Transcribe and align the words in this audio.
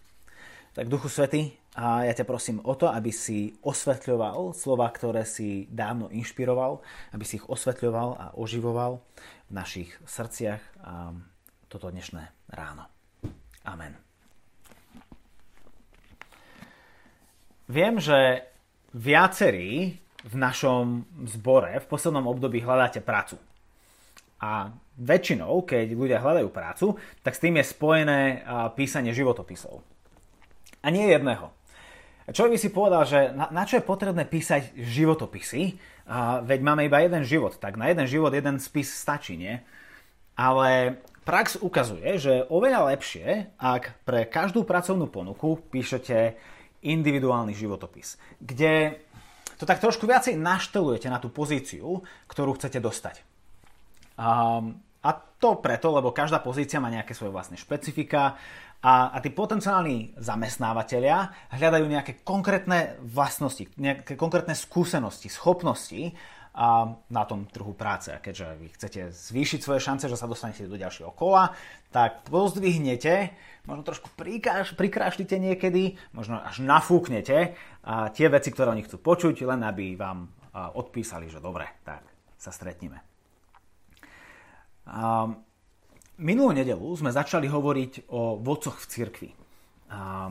Tak 0.73 0.89
Duchu 0.89 1.11
Svety, 1.11 1.53
a 1.77 2.09
ja 2.09 2.15
ťa 2.17 2.25
prosím 2.25 2.59
o 2.65 2.73
to, 2.73 2.89
aby 2.89 3.13
si 3.13 3.53
osvetľoval 3.61 4.57
slova, 4.57 4.89
ktoré 4.89 5.29
si 5.29 5.69
dávno 5.69 6.09
inšpiroval, 6.09 6.81
aby 7.13 7.25
si 7.27 7.37
ich 7.37 7.45
osvetľoval 7.45 8.09
a 8.17 8.27
oživoval 8.39 9.03
v 9.49 9.53
našich 9.53 9.93
srdciach 10.09 10.63
a 10.81 11.13
toto 11.69 11.93
dnešné 11.93 12.53
ráno. 12.57 12.89
Amen. 13.69 14.12
Viem, 17.73 17.97
že 17.97 18.45
viacerí 18.93 19.97
v 20.29 20.35
našom 20.37 21.09
zbore 21.25 21.81
v 21.81 21.89
poslednom 21.89 22.29
období 22.29 22.61
hľadáte 22.61 23.01
prácu. 23.01 23.41
A 24.45 24.77
väčšinou, 25.01 25.65
keď 25.65 25.97
ľudia 25.97 26.21
hľadajú 26.21 26.53
prácu, 26.53 27.01
tak 27.25 27.33
s 27.33 27.41
tým 27.41 27.57
je 27.57 27.65
spojené 27.65 28.45
písanie 28.77 29.17
životopisov. 29.17 29.81
A 30.85 30.93
nie 30.93 31.09
jedného. 31.09 31.49
Čo 32.29 32.53
by 32.53 32.61
si 32.61 32.69
povedal, 32.69 33.09
že 33.09 33.33
na, 33.33 33.49
na 33.49 33.65
čo 33.65 33.81
je 33.81 33.89
potrebné 33.89 34.29
písať 34.29 34.77
životopisy? 34.77 35.81
A 36.13 36.45
veď 36.45 36.61
máme 36.61 36.85
iba 36.85 37.01
jeden 37.01 37.25
život, 37.25 37.57
tak 37.57 37.81
na 37.81 37.89
jeden 37.89 38.05
život 38.05 38.37
jeden 38.37 38.61
spis 38.61 38.93
stačí, 38.93 39.41
nie? 39.41 39.65
Ale 40.37 41.01
prax 41.25 41.57
ukazuje, 41.57 42.21
že 42.21 42.45
oveľa 42.53 42.93
lepšie, 42.93 43.57
ak 43.57 44.05
pre 44.05 44.29
každú 44.29 44.69
pracovnú 44.69 45.09
ponuku 45.09 45.57
píšete 45.73 46.37
individuálny 46.83 47.55
životopis, 47.55 48.19
kde 48.43 48.99
to 49.57 49.65
tak 49.65 49.79
trošku 49.79 50.11
viacej 50.11 50.35
naštelujete 50.35 51.07
na 51.07 51.23
tú 51.23 51.31
pozíciu, 51.31 52.03
ktorú 52.27 52.59
chcete 52.59 52.83
dostať. 52.83 53.23
Um, 54.19 54.83
a 55.03 55.11
to 55.15 55.59
preto, 55.59 55.91
lebo 55.95 56.15
každá 56.15 56.43
pozícia 56.43 56.83
má 56.83 56.91
nejaké 56.91 57.15
svoje 57.15 57.35
vlastné 57.35 57.59
špecifika 57.59 58.39
a, 58.83 59.15
a 59.15 59.19
tí 59.23 59.31
potenciálni 59.31 60.19
zamestnávateľia 60.19 61.51
hľadajú 61.55 61.87
nejaké 61.87 62.13
konkrétne 62.27 62.99
vlastnosti, 63.07 63.71
nejaké 63.79 64.19
konkrétne 64.19 64.59
skúsenosti, 64.59 65.31
schopnosti 65.31 66.15
a 66.53 66.97
na 67.09 67.25
tom 67.25 67.49
trhu 67.49 67.73
práce. 67.73 68.13
A 68.13 68.21
keďže 68.21 68.61
vy 68.61 68.67
chcete 68.77 69.01
zvýšiť 69.09 69.61
svoje 69.65 69.81
šance, 69.81 70.05
že 70.05 70.21
sa 70.21 70.29
dostanete 70.29 70.69
do 70.69 70.77
ďalšieho 70.77 71.09
kola, 71.17 71.57
tak 71.89 72.29
pozdvihnete, 72.29 73.33
možno 73.65 73.83
trošku 73.89 74.13
prikáž, 74.17 74.77
prikrášlite 74.77 75.41
niekedy, 75.41 75.97
možno 76.13 76.45
až 76.45 76.61
nafúknete 76.61 77.57
a 77.85 78.13
tie 78.13 78.29
veci, 78.29 78.53
ktoré 78.53 78.77
oni 78.77 78.85
chcú 78.85 79.01
počuť, 79.01 79.49
len 79.49 79.65
aby 79.65 79.97
vám 79.97 80.29
odpísali, 80.53 81.33
že 81.33 81.41
dobre, 81.41 81.65
tak 81.89 82.05
sa 82.37 82.53
stretneme. 82.53 83.01
A 84.93 85.31
minulú 86.21 86.53
nedelu 86.53 86.85
sme 86.99 87.15
začali 87.15 87.49
hovoriť 87.49 88.13
o 88.13 88.37
vodcoch 88.37 88.77
v 88.77 88.89
cirkvi. 88.93 89.31
A 89.89 90.29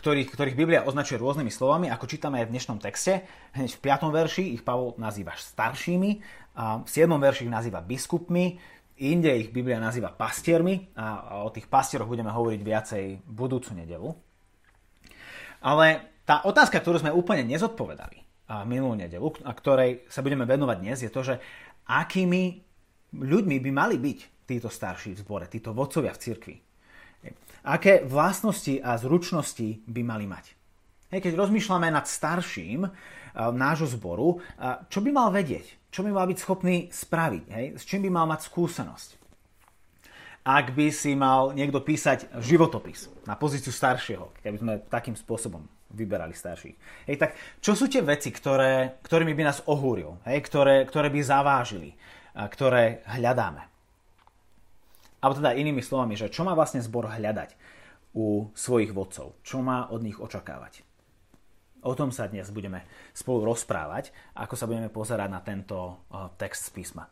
ktorých, 0.00 0.32
ktorých 0.32 0.56
Biblia 0.56 0.88
označuje 0.88 1.20
rôznymi 1.20 1.52
slovami, 1.52 1.86
ako 1.92 2.08
čítame 2.08 2.40
aj 2.40 2.48
v 2.48 2.52
dnešnom 2.56 2.80
texte. 2.80 3.20
Hneď 3.52 3.76
v 3.76 3.82
5. 3.84 4.08
verši 4.08 4.44
ich 4.56 4.64
Pavol 4.64 4.96
nazýva 4.96 5.36
staršími, 5.36 6.10
a 6.56 6.80
v 6.80 6.88
7. 6.88 7.04
verši 7.20 7.44
ich 7.44 7.52
nazýva 7.52 7.84
biskupmi, 7.84 8.56
inde 9.04 9.28
ich 9.36 9.52
Biblia 9.52 9.76
nazýva 9.76 10.08
pastiermi 10.08 10.96
a 10.96 11.40
o 11.44 11.52
tých 11.52 11.68
pastieroch 11.68 12.08
budeme 12.08 12.32
hovoriť 12.32 12.60
viacej 12.64 13.04
budúcu 13.28 13.76
nedelu. 13.76 14.08
Ale 15.60 16.16
tá 16.24 16.48
otázka, 16.48 16.80
ktorú 16.80 17.04
sme 17.04 17.12
úplne 17.12 17.44
nezodpovedali 17.44 18.24
minulú 18.64 18.96
nedelu, 18.96 19.28
a 19.44 19.52
ktorej 19.52 20.08
sa 20.08 20.24
budeme 20.24 20.48
venovať 20.48 20.76
dnes, 20.80 20.98
je 21.04 21.12
to, 21.12 21.20
že 21.22 21.36
akými 21.86 22.64
ľuďmi 23.20 23.56
by 23.62 23.70
mali 23.70 24.00
byť 24.00 24.48
títo 24.48 24.72
starší 24.72 25.12
v 25.12 25.20
zbore, 25.22 25.46
títo 25.46 25.76
vodcovia 25.76 26.16
v 26.16 26.22
cirkvi. 26.24 26.56
Aké 27.60 28.00
vlastnosti 28.02 28.80
a 28.80 28.96
zručnosti 28.96 29.84
by 29.84 30.00
mali 30.00 30.24
mať? 30.24 30.56
Keď 31.10 31.34
rozmýšľame 31.36 31.90
nad 31.92 32.06
starším 32.06 32.86
uh, 32.86 32.92
nášho 33.52 33.90
zboru, 33.90 34.40
uh, 34.40 34.86
čo 34.88 35.04
by 35.04 35.10
mal 35.12 35.28
vedieť? 35.34 35.90
Čo 35.90 36.06
by 36.06 36.10
mal 36.14 36.24
byť 36.30 36.38
schopný 36.38 36.86
spraviť? 36.88 37.42
S 37.74 37.82
čím 37.82 38.06
by 38.06 38.10
mal 38.14 38.26
mať 38.30 38.46
skúsenosť? 38.46 39.08
Ak 40.46 40.72
by 40.72 40.88
si 40.88 41.12
mal 41.18 41.52
niekto 41.52 41.84
písať 41.84 42.32
životopis 42.40 43.12
na 43.28 43.36
pozíciu 43.36 43.74
staršieho, 43.74 44.32
keby 44.40 44.56
sme 44.56 44.74
takým 44.88 45.18
spôsobom 45.18 45.66
vyberali 45.90 46.32
starších. 46.32 47.06
Hej, 47.10 47.16
tak 47.18 47.30
čo 47.58 47.74
sú 47.74 47.90
tie 47.90 48.00
veci, 48.00 48.30
ktoré, 48.30 49.02
ktorými 49.02 49.34
by 49.34 49.42
nás 49.42 49.58
ohúril, 49.66 50.22
hej, 50.26 50.38
ktoré, 50.46 50.86
ktoré 50.86 51.10
by 51.10 51.20
zavážili, 51.20 51.90
a 52.30 52.46
ktoré 52.46 53.02
hľadáme? 53.10 53.69
Alebo 55.20 55.36
teda 55.36 55.52
inými 55.52 55.84
slovami, 55.84 56.16
že 56.16 56.32
čo 56.32 56.42
má 56.42 56.56
vlastne 56.56 56.80
zbor 56.80 57.08
hľadať 57.08 57.52
u 58.16 58.48
svojich 58.56 58.96
vodcov? 58.96 59.36
Čo 59.44 59.60
má 59.60 59.92
od 59.92 60.00
nich 60.00 60.16
očakávať? 60.16 60.82
O 61.80 61.96
tom 61.96 62.12
sa 62.12 62.28
dnes 62.28 62.48
budeme 62.52 62.84
spolu 63.16 63.48
rozprávať, 63.48 64.12
ako 64.36 64.54
sa 64.56 64.68
budeme 64.68 64.92
pozerať 64.92 65.28
na 65.32 65.40
tento 65.40 66.04
text 66.36 66.68
z 66.68 66.70
písma. 66.76 67.08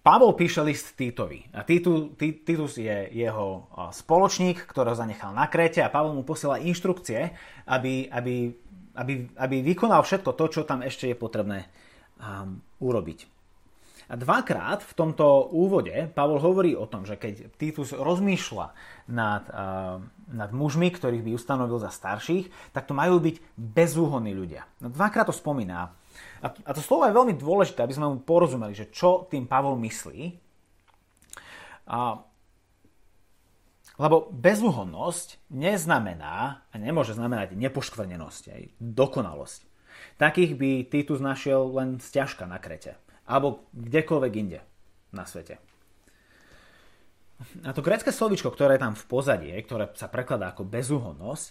Pavol 0.00 0.38
píše 0.38 0.62
list 0.62 0.94
Týtovi. 0.94 1.50
Titus 2.46 2.78
je 2.78 2.96
jeho 3.10 3.66
spoločník, 3.90 4.64
ktorého 4.70 4.94
zanechal 4.94 5.34
na 5.34 5.50
Kréte 5.50 5.82
a 5.82 5.90
Pavol 5.90 6.14
mu 6.14 6.22
posiela 6.22 6.62
inštrukcie, 6.62 7.34
aby, 7.66 8.06
aby, 8.08 8.54
aby, 8.94 9.14
aby 9.34 9.56
vykonal 9.66 10.06
všetko 10.06 10.30
to, 10.38 10.44
čo 10.46 10.60
tam 10.62 10.86
ešte 10.86 11.10
je 11.10 11.16
potrebné 11.18 11.66
um, 12.22 12.62
urobiť. 12.78 13.35
A 14.06 14.14
dvakrát 14.14 14.86
v 14.86 14.92
tomto 14.94 15.50
úvode 15.50 15.90
Pavol 16.14 16.38
hovorí 16.38 16.78
o 16.78 16.86
tom, 16.86 17.02
že 17.02 17.18
keď 17.18 17.50
Titus 17.58 17.90
rozmýšľa 17.90 18.70
nad, 19.10 19.44
uh, 19.50 19.98
nad 20.30 20.50
mužmi, 20.54 20.94
ktorých 20.94 21.26
by 21.26 21.34
ustanovil 21.34 21.82
za 21.82 21.90
starších, 21.90 22.70
tak 22.70 22.86
to 22.86 22.94
majú 22.94 23.18
byť 23.18 23.42
bezúhonní 23.58 24.30
ľudia. 24.30 24.62
No, 24.78 24.94
dvakrát 24.94 25.26
to 25.26 25.34
spomína. 25.34 25.90
A, 26.38 26.46
a 26.54 26.70
to 26.70 26.78
slovo 26.78 27.10
je 27.10 27.18
veľmi 27.18 27.34
dôležité, 27.34 27.82
aby 27.82 27.98
sme 27.98 28.06
mu 28.06 28.22
porozumeli, 28.22 28.78
že 28.78 28.94
čo 28.94 29.26
tým 29.26 29.50
Pavol 29.50 29.74
myslí. 29.82 30.38
A, 31.90 32.22
lebo 33.98 34.30
bezúhonnosť 34.30 35.50
neznamená 35.50 36.62
a 36.70 36.74
nemôže 36.78 37.18
znamenať 37.18 37.58
nepoškvrnenosť, 37.58 38.42
aj 38.54 38.62
dokonalosť. 38.78 39.66
Takých 40.14 40.54
by 40.54 40.70
Titus 40.86 41.18
našiel 41.18 41.66
len 41.74 41.98
sťažka 41.98 42.46
na 42.46 42.62
krete 42.62 42.94
alebo 43.26 43.66
kdekoľvek 43.74 44.32
inde 44.38 44.60
na 45.12 45.26
svete. 45.26 45.58
A 47.68 47.76
to 47.76 47.84
grecké 47.84 48.08
slovičko, 48.08 48.48
ktoré 48.48 48.80
je 48.80 48.84
tam 48.88 48.96
v 48.96 49.04
pozadí, 49.12 49.52
ktoré 49.52 49.92
sa 49.92 50.08
prekladá 50.08 50.56
ako 50.56 50.64
bezúhonnosť, 50.64 51.46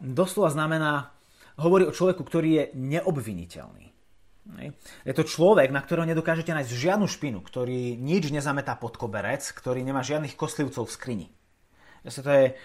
doslova 0.00 0.48
znamená, 0.48 1.12
hovorí 1.60 1.84
o 1.84 1.92
človeku, 1.92 2.24
ktorý 2.24 2.50
je 2.56 2.64
neobviniteľný. 2.72 3.92
Je 5.04 5.14
to 5.16 5.24
človek, 5.28 5.72
na 5.72 5.80
ktorého 5.84 6.08
nedokážete 6.08 6.52
nájsť 6.52 6.72
žiadnu 6.72 7.08
špinu, 7.08 7.40
ktorý 7.44 7.96
nič 8.00 8.32
nezametá 8.32 8.76
pod 8.76 8.96
koberec, 8.96 9.44
ktorý 9.44 9.84
nemá 9.84 10.00
žiadnych 10.00 10.36
koslivcov 10.36 10.88
v 10.88 10.94
skrini. 10.96 11.28
To 12.04 12.32
je 12.32 12.56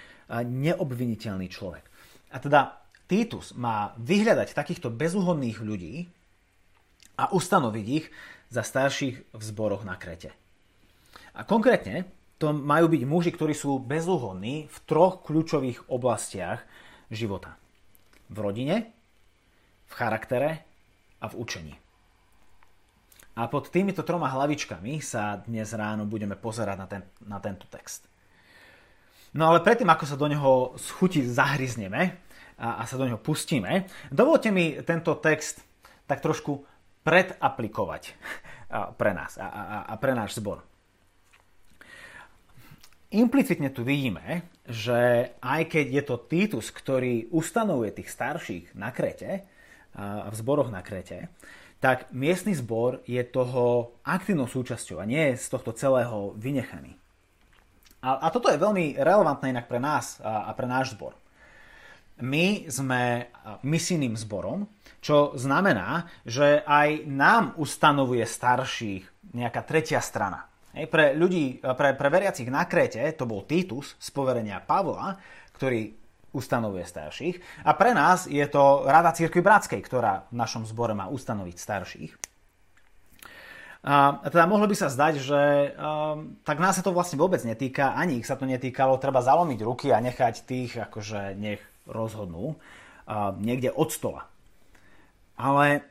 neobviniteľný 0.44 1.48
človek. 1.52 1.88
A 2.32 2.40
teda 2.40 2.84
Titus 3.08 3.52
má 3.56 3.96
vyhľadať 4.00 4.56
takýchto 4.56 4.92
bezúhodných 4.92 5.60
ľudí 5.60 6.08
a 7.20 7.36
ustanoviť 7.36 7.86
ich 7.92 8.08
za 8.48 8.64
starších 8.64 9.36
v 9.36 9.42
zboroch 9.44 9.84
na 9.84 10.00
Krete. 10.00 10.32
A 11.36 11.44
konkrétne 11.44 12.08
to 12.40 12.56
majú 12.56 12.88
byť 12.88 13.04
muži, 13.04 13.36
ktorí 13.36 13.52
sú 13.52 13.84
bezúhodní 13.84 14.72
v 14.72 14.78
troch 14.88 15.20
kľúčových 15.28 15.92
oblastiach 15.92 16.64
života. 17.12 17.60
V 18.32 18.38
rodine, 18.40 18.96
v 19.92 19.94
charaktere 19.94 20.64
a 21.20 21.28
v 21.28 21.36
učení. 21.36 21.76
A 23.36 23.48
pod 23.52 23.68
týmito 23.72 24.04
troma 24.08 24.32
hlavičkami 24.32 25.04
sa 25.04 25.44
dnes 25.44 25.76
ráno 25.76 26.08
budeme 26.08 26.40
pozerať 26.40 26.78
na, 26.80 26.88
ten, 26.88 27.02
na 27.28 27.40
tento 27.44 27.68
text. 27.68 28.08
No 29.36 29.52
ale 29.52 29.62
predtým, 29.62 29.88
ako 29.88 30.06
sa 30.08 30.18
do 30.18 30.28
neho 30.28 30.74
schuti 30.80 31.22
zahryzneme 31.22 32.18
a, 32.58 32.82
a 32.82 32.84
sa 32.88 32.96
do 32.98 33.06
neho 33.06 33.20
pustíme, 33.20 33.86
dovolte 34.10 34.50
mi 34.50 34.80
tento 34.82 35.14
text 35.20 35.62
tak 36.10 36.26
trošku 36.26 36.66
predaplikovať 37.04 38.04
pre 39.00 39.12
nás 39.16 39.38
a, 39.40 39.48
a, 39.48 39.64
a 39.90 39.94
pre 39.98 40.14
náš 40.14 40.38
zbor. 40.38 40.64
Implicitne 43.10 43.74
tu 43.74 43.82
vidíme, 43.82 44.46
že 44.70 45.34
aj 45.42 45.62
keď 45.66 45.86
je 45.90 46.04
to 46.06 46.16
Titus, 46.30 46.70
ktorý 46.70 47.34
ustanovuje 47.34 47.90
tých 47.90 48.14
starších 48.14 48.78
na 48.78 48.94
Krete, 48.94 49.50
v 50.30 50.34
zboroch 50.38 50.70
na 50.70 50.86
Krete, 50.86 51.34
tak 51.82 52.12
miestny 52.12 52.54
zbor 52.54 53.02
je 53.08 53.24
toho 53.26 53.96
aktívnou 54.04 54.46
súčasťou 54.46 55.00
a 55.00 55.10
nie 55.10 55.34
je 55.34 55.42
z 55.42 55.48
tohto 55.48 55.72
celého 55.74 56.36
vynechaný. 56.36 57.00
A, 58.04 58.28
a 58.28 58.32
toto 58.32 58.52
je 58.52 58.60
veľmi 58.60 59.00
relevantné 59.00 59.52
inak 59.56 59.68
pre 59.68 59.80
nás 59.80 60.20
a, 60.20 60.48
a 60.48 60.52
pre 60.56 60.68
náš 60.68 60.96
zbor. 60.96 61.16
My 62.20 62.68
sme 62.68 63.32
misijným 63.64 64.20
zborom, 64.20 64.68
čo 65.00 65.34
znamená, 65.36 66.08
že 66.28 66.64
aj 66.64 67.08
nám 67.08 67.44
ustanovuje 67.56 68.24
starších 68.24 69.34
nejaká 69.36 69.64
tretia 69.64 70.04
strana. 70.04 70.48
Pre 70.70 71.18
ľudí, 71.18 71.60
pre, 71.60 71.98
pre 71.98 72.10
veriacich 72.14 72.48
na 72.48 72.70
Kréte 72.70 73.02
to 73.18 73.26
bol 73.26 73.44
Titus 73.44 73.98
z 73.98 74.10
poverenia 74.14 74.62
Pavla, 74.62 75.18
ktorý 75.58 75.92
ustanovuje 76.30 76.86
starších. 76.86 77.66
A 77.66 77.74
pre 77.74 77.98
nás 77.98 78.30
je 78.30 78.46
to 78.46 78.86
Rada 78.86 79.10
Církvy 79.10 79.42
Bratskej, 79.42 79.82
ktorá 79.82 80.30
v 80.30 80.36
našom 80.38 80.64
zbore 80.70 80.94
má 80.94 81.10
ustanoviť 81.10 81.56
starších. 81.58 82.14
A 83.80 84.20
teda 84.28 84.44
mohlo 84.44 84.68
by 84.68 84.76
sa 84.76 84.92
zdať, 84.92 85.14
že 85.24 85.42
um, 85.80 86.36
tak 86.44 86.60
nás 86.60 86.76
sa 86.76 86.84
to 86.84 86.92
vlastne 86.92 87.16
vôbec 87.16 87.40
netýka, 87.48 87.96
ani 87.96 88.20
ich 88.20 88.28
sa 88.28 88.36
to 88.36 88.44
netýkalo, 88.44 89.00
treba 89.00 89.24
zalomiť 89.24 89.60
ruky 89.64 89.88
a 89.96 90.04
nechať 90.04 90.44
tých, 90.44 90.84
akože 90.84 91.40
nech 91.40 91.64
rozhodnú 91.88 92.60
uh, 92.60 93.32
niekde 93.40 93.72
od 93.72 93.88
stola. 93.88 94.28
Ale 95.40 95.88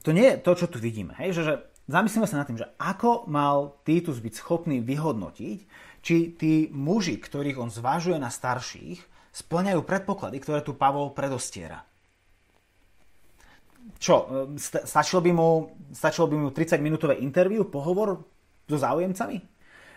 to 0.00 0.16
nie 0.16 0.24
je 0.32 0.40
to, 0.40 0.52
čo 0.56 0.66
tu 0.72 0.80
vidíme. 0.80 1.12
Hej? 1.20 1.36
Že, 1.36 1.42
že 1.44 1.54
zamyslíme 1.92 2.24
sa 2.24 2.40
nad 2.40 2.48
tým, 2.48 2.56
že 2.56 2.72
ako 2.80 3.28
mal 3.28 3.76
Titus 3.84 4.24
byť 4.24 4.34
schopný 4.40 4.80
vyhodnotiť, 4.80 5.58
či 6.00 6.16
tí 6.32 6.72
muži, 6.72 7.20
ktorých 7.20 7.60
on 7.60 7.68
zvažuje 7.68 8.16
na 8.16 8.32
starších, 8.32 9.02
splňajú 9.36 9.84
predpoklady, 9.84 10.40
ktoré 10.40 10.64
tu 10.64 10.72
Pavol 10.72 11.12
predostiera. 11.12 11.84
Čo, 14.00 14.48
e, 14.56 14.58
stačilo 14.62 15.20
by 15.22 15.30
mu, 15.34 15.48
stačilo 15.92 16.26
by 16.26 16.36
mu 16.40 16.48
30-minútové 16.50 17.20
interviu, 17.20 17.68
pohovor 17.68 18.22
so 18.64 18.78
záujemcami? 18.80 19.38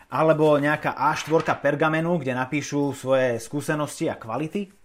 Alebo 0.10 0.58
nejaká 0.58 0.98
A4 0.98 1.62
pergamenu, 1.62 2.18
kde 2.18 2.34
napíšu 2.34 2.98
svoje 2.98 3.38
skúsenosti 3.38 4.10
a 4.10 4.18
kvality? 4.18 4.79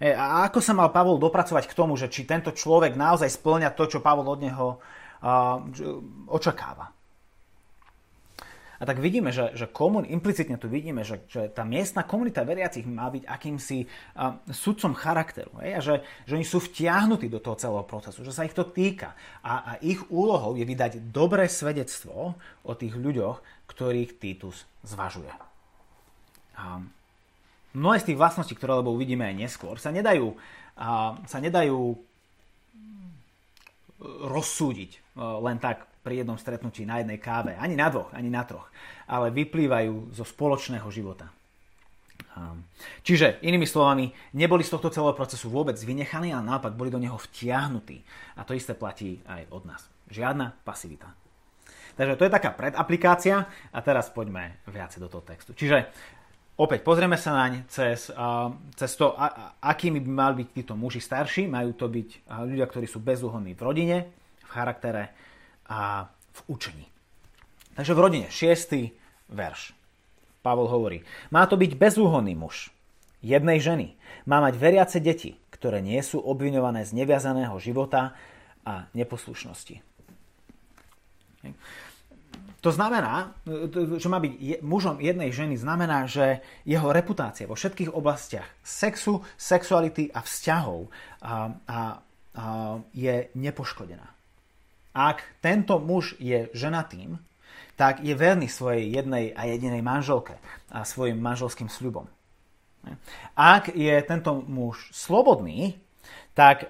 E, 0.00 0.16
a 0.16 0.48
ako 0.48 0.64
sa 0.64 0.72
mal 0.72 0.88
Pavol 0.88 1.20
dopracovať 1.20 1.68
k 1.68 1.76
tomu, 1.76 1.92
že 2.00 2.08
či 2.08 2.24
tento 2.24 2.56
človek 2.56 2.96
naozaj 2.96 3.28
splňa 3.28 3.76
to, 3.76 3.84
čo 3.84 4.00
Pavol 4.00 4.26
od 4.32 4.40
neho 4.40 4.80
očakáva? 6.32 6.88
A 8.80 8.88
tak 8.88 8.96
vidíme, 8.96 9.28
že, 9.28 9.52
že 9.52 9.68
komun, 9.68 10.08
implicitne 10.08 10.56
tu 10.56 10.64
vidíme, 10.64 11.04
že, 11.04 11.20
že 11.28 11.52
tá 11.52 11.68
miestna 11.68 12.00
komunita 12.00 12.48
veriacich 12.48 12.88
má 12.88 13.12
byť 13.12 13.28
akýmsi 13.28 13.84
uh, 13.84 14.40
sudcom 14.48 14.96
charakteru. 14.96 15.52
Hej? 15.60 15.70
A 15.76 15.80
že, 15.84 15.94
že 16.24 16.32
oni 16.40 16.48
sú 16.48 16.64
vtiahnutí 16.64 17.28
do 17.28 17.44
toho 17.44 17.60
celého 17.60 17.84
procesu, 17.84 18.24
že 18.24 18.32
sa 18.32 18.48
ich 18.48 18.56
to 18.56 18.64
týka. 18.64 19.12
A, 19.44 19.76
a 19.76 19.84
ich 19.84 20.00
úlohou 20.08 20.56
je 20.56 20.64
vydať 20.64 21.12
dobré 21.12 21.44
svedectvo 21.44 22.40
o 22.64 22.72
tých 22.72 22.96
ľuďoch, 22.96 23.68
ktorých 23.68 24.16
Titus 24.16 24.64
zvažuje. 24.80 25.28
A 26.56 26.80
mnohé 27.76 28.02
z 28.02 28.12
tých 28.12 28.20
vlastností, 28.20 28.54
ktoré 28.56 28.78
lebo 28.78 28.94
uvidíme 28.94 29.26
aj 29.26 29.36
neskôr, 29.36 29.74
sa 29.78 29.94
nedajú, 29.94 30.34
uh, 30.34 31.18
sa 31.26 31.38
nedajú 31.38 31.96
rozsúdiť 34.26 34.90
uh, 35.16 35.38
len 35.44 35.60
tak 35.60 35.90
pri 36.00 36.24
jednom 36.24 36.40
stretnutí 36.40 36.88
na 36.88 37.04
jednej 37.04 37.20
káve, 37.20 37.52
ani 37.60 37.76
na 37.76 37.92
dvoch, 37.92 38.08
ani 38.16 38.32
na 38.32 38.42
troch, 38.48 38.72
ale 39.04 39.28
vyplývajú 39.28 40.16
zo 40.16 40.24
spoločného 40.24 40.88
života. 40.88 41.28
Čiže, 43.04 43.42
inými 43.44 43.66
slovami, 43.66 44.12
neboli 44.36 44.64
z 44.64 44.72
tohto 44.72 44.88
celého 44.88 45.16
procesu 45.16 45.50
vôbec 45.52 45.76
vynechaní, 45.76 46.32
ale 46.32 46.46
naopak 46.46 46.72
boli 46.72 46.88
do 46.88 47.00
neho 47.00 47.18
vtiahnutí. 47.18 48.00
A 48.38 48.46
to 48.46 48.56
isté 48.56 48.72
platí 48.72 49.20
aj 49.26 49.50
od 49.50 49.62
nás. 49.66 49.82
Žiadna 50.08 50.64
pasivita. 50.64 51.10
Takže 51.98 52.16
to 52.16 52.24
je 52.24 52.32
taká 52.32 52.50
predaplikácia 52.54 53.44
a 53.74 53.78
teraz 53.84 54.08
poďme 54.08 54.62
viacej 54.64 55.04
do 55.04 55.08
toho 55.10 55.26
textu. 55.26 55.52
Čiže 55.52 55.90
opäť 56.60 56.84
pozrieme 56.84 57.16
sa 57.16 57.32
naň 57.32 57.64
cez, 57.72 58.12
cez 58.76 58.92
to, 59.00 59.16
akými 59.64 60.04
by 60.04 60.10
mali 60.12 60.34
byť 60.44 60.48
títo 60.52 60.76
muži 60.76 61.00
starší. 61.00 61.48
Majú 61.48 61.72
to 61.72 61.88
byť 61.88 62.28
ľudia, 62.28 62.68
ktorí 62.68 62.84
sú 62.84 63.00
bezúhonní 63.00 63.56
v 63.56 63.64
rodine, 63.64 63.96
v 64.44 64.50
charaktere, 64.52 65.16
a 65.70 66.10
v 66.10 66.40
učení. 66.50 66.86
Takže 67.78 67.94
v 67.94 68.02
rodine, 68.02 68.26
šiestý 68.28 68.90
verš. 69.30 69.72
Pavol 70.42 70.66
hovorí, 70.66 71.06
má 71.30 71.46
to 71.46 71.54
byť 71.54 71.78
bezúhonný 71.78 72.34
muž, 72.34 72.74
jednej 73.22 73.62
ženy. 73.62 73.94
Má 74.26 74.42
mať 74.42 74.58
veriace 74.58 74.98
deti, 74.98 75.38
ktoré 75.54 75.78
nie 75.78 76.00
sú 76.02 76.18
obviňované 76.18 76.82
z 76.82 76.96
neviazaného 76.96 77.54
života 77.62 78.18
a 78.66 78.90
neposlušnosti. 78.92 79.84
To 82.60 82.68
znamená, 82.68 83.32
že 83.96 84.08
má 84.12 84.20
byť 84.20 84.60
mužom 84.60 85.00
jednej 85.00 85.32
ženy, 85.32 85.56
znamená, 85.56 86.04
že 86.04 86.44
jeho 86.68 86.92
reputácia 86.92 87.48
vo 87.48 87.56
všetkých 87.56 87.96
oblastiach 87.96 88.44
sexu, 88.60 89.24
sexuality 89.40 90.12
a 90.12 90.20
vzťahov 90.20 90.86
a, 90.86 90.92
a, 91.24 91.32
a 91.64 91.78
je 92.92 93.32
nepoškodená. 93.32 94.04
Ak 94.92 95.24
tento 95.40 95.80
muž 95.80 96.20
je 96.20 96.52
ženatým, 96.52 97.16
tak 97.80 98.04
je 98.04 98.12
verný 98.12 98.44
svojej 98.52 98.92
jednej 98.92 99.32
a 99.32 99.48
jedinej 99.48 99.80
manželke 99.80 100.36
a 100.68 100.84
svojim 100.84 101.16
manželským 101.16 101.72
sľubom. 101.72 102.04
Ak 103.36 103.72
je 103.72 103.96
tento 104.04 104.44
muž 104.44 104.92
slobodný, 104.92 105.80
tak 106.36 106.68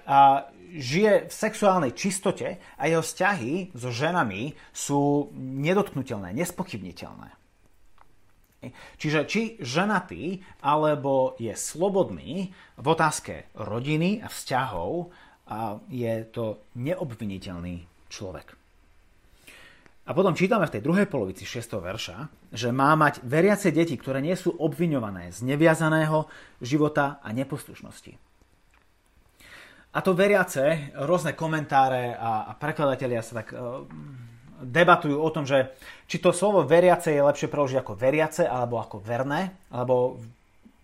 žije 0.77 1.27
v 1.27 1.33
sexuálnej 1.33 1.91
čistote 1.91 2.61
a 2.77 2.83
jeho 2.87 3.03
vzťahy 3.03 3.75
so 3.75 3.91
ženami 3.91 4.55
sú 4.71 5.33
nedotknutelné, 5.35 6.31
nespochybniteľné. 6.31 7.29
Čiže 9.01 9.25
či 9.25 9.57
ženatý 9.57 10.37
alebo 10.61 11.33
je 11.41 11.49
slobodný 11.57 12.53
v 12.77 12.85
otázke 12.85 13.49
rodiny 13.57 14.21
a 14.21 14.29
vzťahov, 14.29 15.09
je 15.89 16.13
to 16.29 16.69
neobviniteľný 16.77 18.07
človek. 18.07 18.53
A 20.05 20.17
potom 20.17 20.33
čítame 20.33 20.65
v 20.65 20.73
tej 20.77 20.85
druhej 20.85 21.05
polovici 21.09 21.45
6. 21.45 21.77
verša, 21.77 22.17
že 22.53 22.73
má 22.73 22.93
mať 22.97 23.21
veriace 23.25 23.69
deti, 23.69 23.97
ktoré 23.97 24.21
nie 24.21 24.33
sú 24.37 24.53
obviňované 24.53 25.29
z 25.33 25.45
neviazaného 25.45 26.25
života 26.61 27.21
a 27.21 27.29
neposlušnosti. 27.33 28.30
A 29.91 29.99
to 29.99 30.15
veriace, 30.15 30.95
rôzne 30.95 31.35
komentáre 31.35 32.15
a, 32.15 32.47
a 32.47 32.51
prekladatelia 32.55 33.19
sa 33.19 33.43
tak 33.43 33.51
uh, 33.51 33.83
debatujú 34.63 35.19
o 35.19 35.29
tom, 35.35 35.43
že 35.43 35.75
či 36.07 36.23
to 36.23 36.31
slovo 36.31 36.63
veriace 36.63 37.11
je 37.11 37.19
lepšie 37.19 37.51
preložiť 37.51 37.77
ako 37.83 37.99
veriace 37.99 38.47
alebo 38.47 38.79
ako 38.79 39.03
verné, 39.03 39.51
alebo 39.67 40.21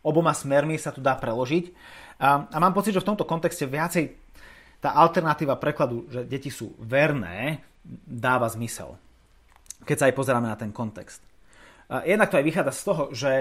oboma 0.03 0.35
smermi 0.35 0.75
sa 0.75 0.91
tu 0.91 0.99
dá 0.99 1.15
preložiť. 1.15 1.71
A, 2.19 2.51
a 2.51 2.57
mám 2.59 2.75
pocit, 2.75 2.91
že 2.91 2.99
v 2.99 3.09
tomto 3.15 3.23
kontexte 3.23 3.63
viacej 3.63 4.11
tá 4.83 4.91
alternatíva 4.91 5.55
prekladu, 5.55 6.05
že 6.11 6.27
deti 6.27 6.51
sú 6.51 6.75
verné, 6.81 7.63
dáva 8.03 8.51
zmysel, 8.51 8.99
keď 9.87 9.95
sa 9.95 10.05
aj 10.11 10.17
pozeráme 10.17 10.51
na 10.51 10.59
ten 10.59 10.75
kontext. 10.75 11.23
Jednak 11.87 12.27
to 12.27 12.37
aj 12.37 12.45
vychádza 12.45 12.73
z 12.75 12.83
toho, 12.83 13.03
že 13.15 13.31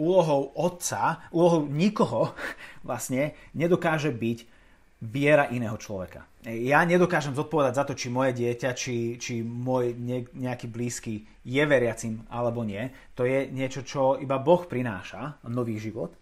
úlohou 0.00 0.56
otca, 0.56 1.28
úlohou 1.28 1.68
nikoho 1.68 2.32
vlastne 2.88 3.36
nedokáže 3.52 4.08
byť 4.08 4.59
viera 5.00 5.48
iného 5.48 5.76
človeka. 5.80 6.28
Ja 6.44 6.84
nedokážem 6.84 7.32
zodpovedať 7.32 7.72
za 7.76 7.84
to, 7.88 7.92
či 7.96 8.12
moje 8.12 8.36
dieťa, 8.36 8.70
či, 8.76 9.16
či 9.16 9.40
môj 9.40 9.96
nejaký 10.36 10.68
blízky 10.68 11.24
je 11.44 11.62
veriacim 11.64 12.24
alebo 12.28 12.64
nie. 12.64 12.92
To 13.16 13.24
je 13.24 13.48
niečo, 13.48 13.80
čo 13.84 14.20
iba 14.20 14.36
Boh 14.40 14.64
prináša, 14.68 15.40
nový 15.48 15.80
život. 15.80 16.12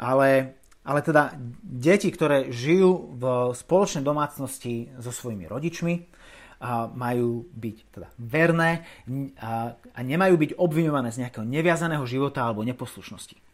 Ale 0.00 0.58
ale 0.82 0.98
teda 0.98 1.38
deti, 1.62 2.10
ktoré 2.10 2.50
žijú 2.50 3.14
v 3.14 3.54
spoločnej 3.54 4.02
domácnosti 4.02 4.90
so 4.98 5.14
svojimi 5.14 5.46
rodičmi, 5.46 5.94
majú 6.94 7.46
byť 7.54 7.76
teda 7.90 8.08
verné 8.18 8.86
a, 9.38 9.74
a 9.74 10.00
nemajú 10.02 10.34
byť 10.38 10.50
obviňované 10.58 11.10
z 11.10 11.26
nejakého 11.26 11.46
neviazaného 11.46 12.06
života 12.06 12.46
alebo 12.46 12.66
neposlušnosti. 12.66 13.51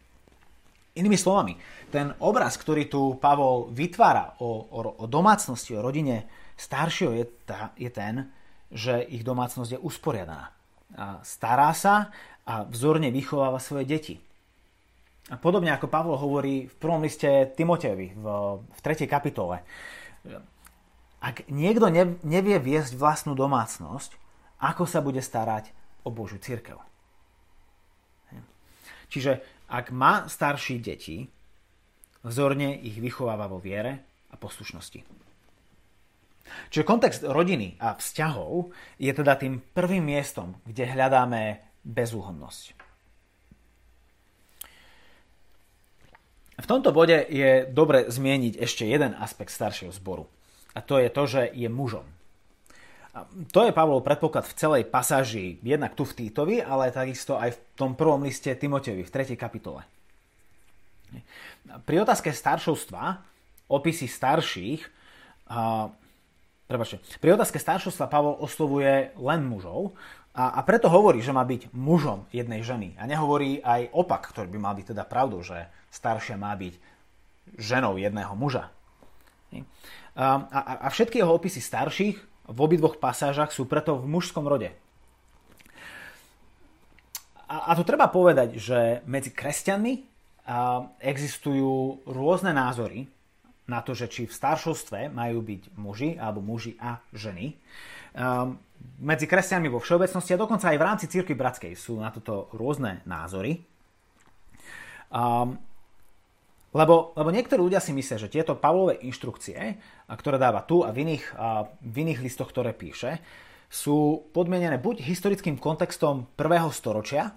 Inými 0.99 1.15
slovami, 1.15 1.55
ten 1.95 2.11
obraz, 2.19 2.59
ktorý 2.59 2.91
tu 2.91 3.15
Pavol 3.23 3.71
vytvára 3.71 4.35
o, 4.43 4.67
o, 4.67 4.79
o 4.99 5.05
domácnosti, 5.07 5.79
o 5.79 5.85
rodine 5.85 6.27
staršieho, 6.59 7.15
je, 7.15 7.25
ta, 7.47 7.71
je 7.79 7.87
ten, 7.87 8.27
že 8.75 9.07
ich 9.07 9.23
domácnosť 9.23 9.79
je 9.79 9.81
usporiadaná. 9.81 10.51
A 10.99 11.23
stará 11.23 11.71
sa 11.73 12.11
a 12.43 12.67
vzorne 12.67 13.15
vychováva 13.15 13.63
svoje 13.63 13.87
deti. 13.87 14.15
A 15.29 15.37
podobne 15.37 15.71
ako 15.71 15.93
Pavol 15.93 16.17
hovorí 16.17 16.67
v 16.67 16.75
prvom 16.81 17.05
liste 17.05 17.29
Timotejovi 17.53 18.17
v, 18.17 18.27
v 18.65 18.79
3. 18.81 19.05
kapitole. 19.05 19.61
Ak 21.21 21.45
niekto 21.53 21.93
nevie 22.25 22.57
viesť 22.57 22.97
vlastnú 22.97 23.37
domácnosť, 23.37 24.17
ako 24.59 24.89
sa 24.89 25.05
bude 25.05 25.21
starať 25.21 25.71
o 26.03 26.11
Božiu 26.11 26.41
církev? 26.41 26.81
Čiže 29.09 29.41
ak 29.69 29.93
má 29.93 30.25
starší 30.27 30.81
deti, 30.81 31.29
vzorne 32.25 32.75
ich 32.81 32.97
vychováva 32.99 33.47
vo 33.47 33.61
viere 33.61 34.05
a 34.33 34.37
poslušnosti. 34.41 35.05
Čiže 36.73 36.89
kontext 36.89 37.23
rodiny 37.29 37.77
a 37.77 38.01
vzťahov 38.01 38.73
je 38.97 39.13
teda 39.13 39.37
tým 39.37 39.61
prvým 39.61 40.09
miestom, 40.09 40.57
kde 40.65 40.89
hľadáme 40.89 41.61
bezúhonnosť. 41.85 42.65
V 46.59 46.67
tomto 46.67 46.91
bode 46.91 47.23
je 47.31 47.71
dobre 47.71 48.11
zmieniť 48.11 48.59
ešte 48.59 48.83
jeden 48.83 49.15
aspekt 49.15 49.55
staršieho 49.55 49.95
zboru. 49.95 50.27
A 50.75 50.83
to 50.83 50.99
je 50.99 51.09
to, 51.13 51.23
že 51.29 51.43
je 51.55 51.69
mužom. 51.71 52.18
A 53.19 53.27
to 53.51 53.67
je 53.67 53.75
Pavlov 53.75 54.07
predpoklad 54.07 54.47
v 54.47 54.55
celej 54.55 54.83
pasáži, 54.87 55.59
jednak 55.67 55.99
tu 55.99 56.07
v 56.07 56.15
Týtovi, 56.23 56.63
ale 56.63 56.95
takisto 56.95 57.35
aj 57.35 57.51
v 57.51 57.59
tom 57.75 57.99
prvom 57.99 58.23
liste 58.23 58.47
Timotevi 58.55 59.03
v 59.03 59.11
3. 59.11 59.35
kapitole. 59.35 59.83
Pri 61.83 61.97
otázke 61.99 62.31
staršovstva, 62.31 63.19
opisy 63.75 64.07
starších, 64.07 64.87
a, 65.51 65.91
prebačte, 66.71 67.03
pri 67.19 67.35
otázke 67.35 67.59
staršovstva 67.59 68.07
Pavol 68.07 68.39
oslovuje 68.39 69.11
len 69.19 69.41
mužov 69.43 69.99
a, 70.31 70.55
a 70.55 70.61
preto 70.63 70.87
hovorí, 70.87 71.19
že 71.19 71.35
má 71.35 71.43
byť 71.43 71.75
mužom 71.75 72.31
jednej 72.31 72.63
ženy. 72.63 72.95
A 73.03 73.09
nehovorí 73.11 73.59
aj 73.67 73.91
opak, 73.99 74.31
ktorý 74.31 74.47
by 74.47 74.59
mal 74.63 74.79
byť 74.79 74.95
teda 74.95 75.03
pravdou, 75.03 75.43
že 75.43 75.67
staršia 75.91 76.39
má 76.39 76.55
byť 76.55 76.79
ženou 77.59 77.99
jedného 77.99 78.31
muža. 78.39 78.71
A, 80.15 80.47
a, 80.55 80.61
a 80.85 80.89
všetky 80.93 81.19
jeho 81.19 81.35
opisy 81.35 81.59
starších 81.59 82.38
v 82.49 82.59
obidvoch 82.59 82.97
pasážach 82.97 83.53
sú 83.53 83.69
preto 83.69 84.01
v 84.01 84.09
mužskom 84.09 84.49
rode. 84.49 84.73
A, 87.49 87.73
a 87.73 87.77
tu 87.77 87.85
treba 87.85 88.09
povedať, 88.09 88.57
že 88.57 89.05
medzi 89.05 89.33
kresťanmi 89.33 89.93
a, 89.95 90.89
existujú 91.01 92.05
rôzne 92.09 92.57
názory 92.57 93.09
na 93.69 93.85
to, 93.85 93.93
že 93.93 94.09
či 94.09 94.23
v 94.25 94.33
staršovstve 94.33 95.13
majú 95.13 95.45
byť 95.45 95.63
muži 95.77 96.17
alebo 96.17 96.41
muži 96.41 96.77
a 96.81 97.01
ženy. 97.13 97.53
A, 98.17 98.53
medzi 99.01 99.29
kresťanmi 99.29 99.69
vo 99.69 99.81
všeobecnosti 99.81 100.33
a 100.33 100.41
dokonca 100.41 100.73
aj 100.73 100.79
v 100.81 100.87
rámci 100.87 101.05
církvy 101.09 101.37
bratskej 101.37 101.73
sú 101.77 102.01
na 102.01 102.09
toto 102.09 102.49
rôzne 102.57 103.05
názory. 103.05 103.61
A, 105.13 105.49
lebo, 106.79 107.11
lebo 107.19 107.35
niektorí 107.35 107.59
ľudia 107.59 107.83
si 107.83 107.91
myslia, 107.91 108.23
že 108.23 108.31
tieto 108.31 108.55
Pavlové 108.55 109.03
inštrukcie, 109.03 109.83
ktoré 110.07 110.39
dáva 110.39 110.63
tu 110.63 110.87
a 110.87 110.95
v 110.95 111.03
iných, 111.03 111.35
v 111.83 111.97
iných 112.07 112.23
listoch, 112.23 112.55
ktoré 112.55 112.71
píše, 112.71 113.19
sú 113.67 114.31
podmienené 114.31 114.79
buď 114.79 115.03
historickým 115.03 115.59
kontextom 115.59 116.31
prvého 116.39 116.71
storočia, 116.71 117.35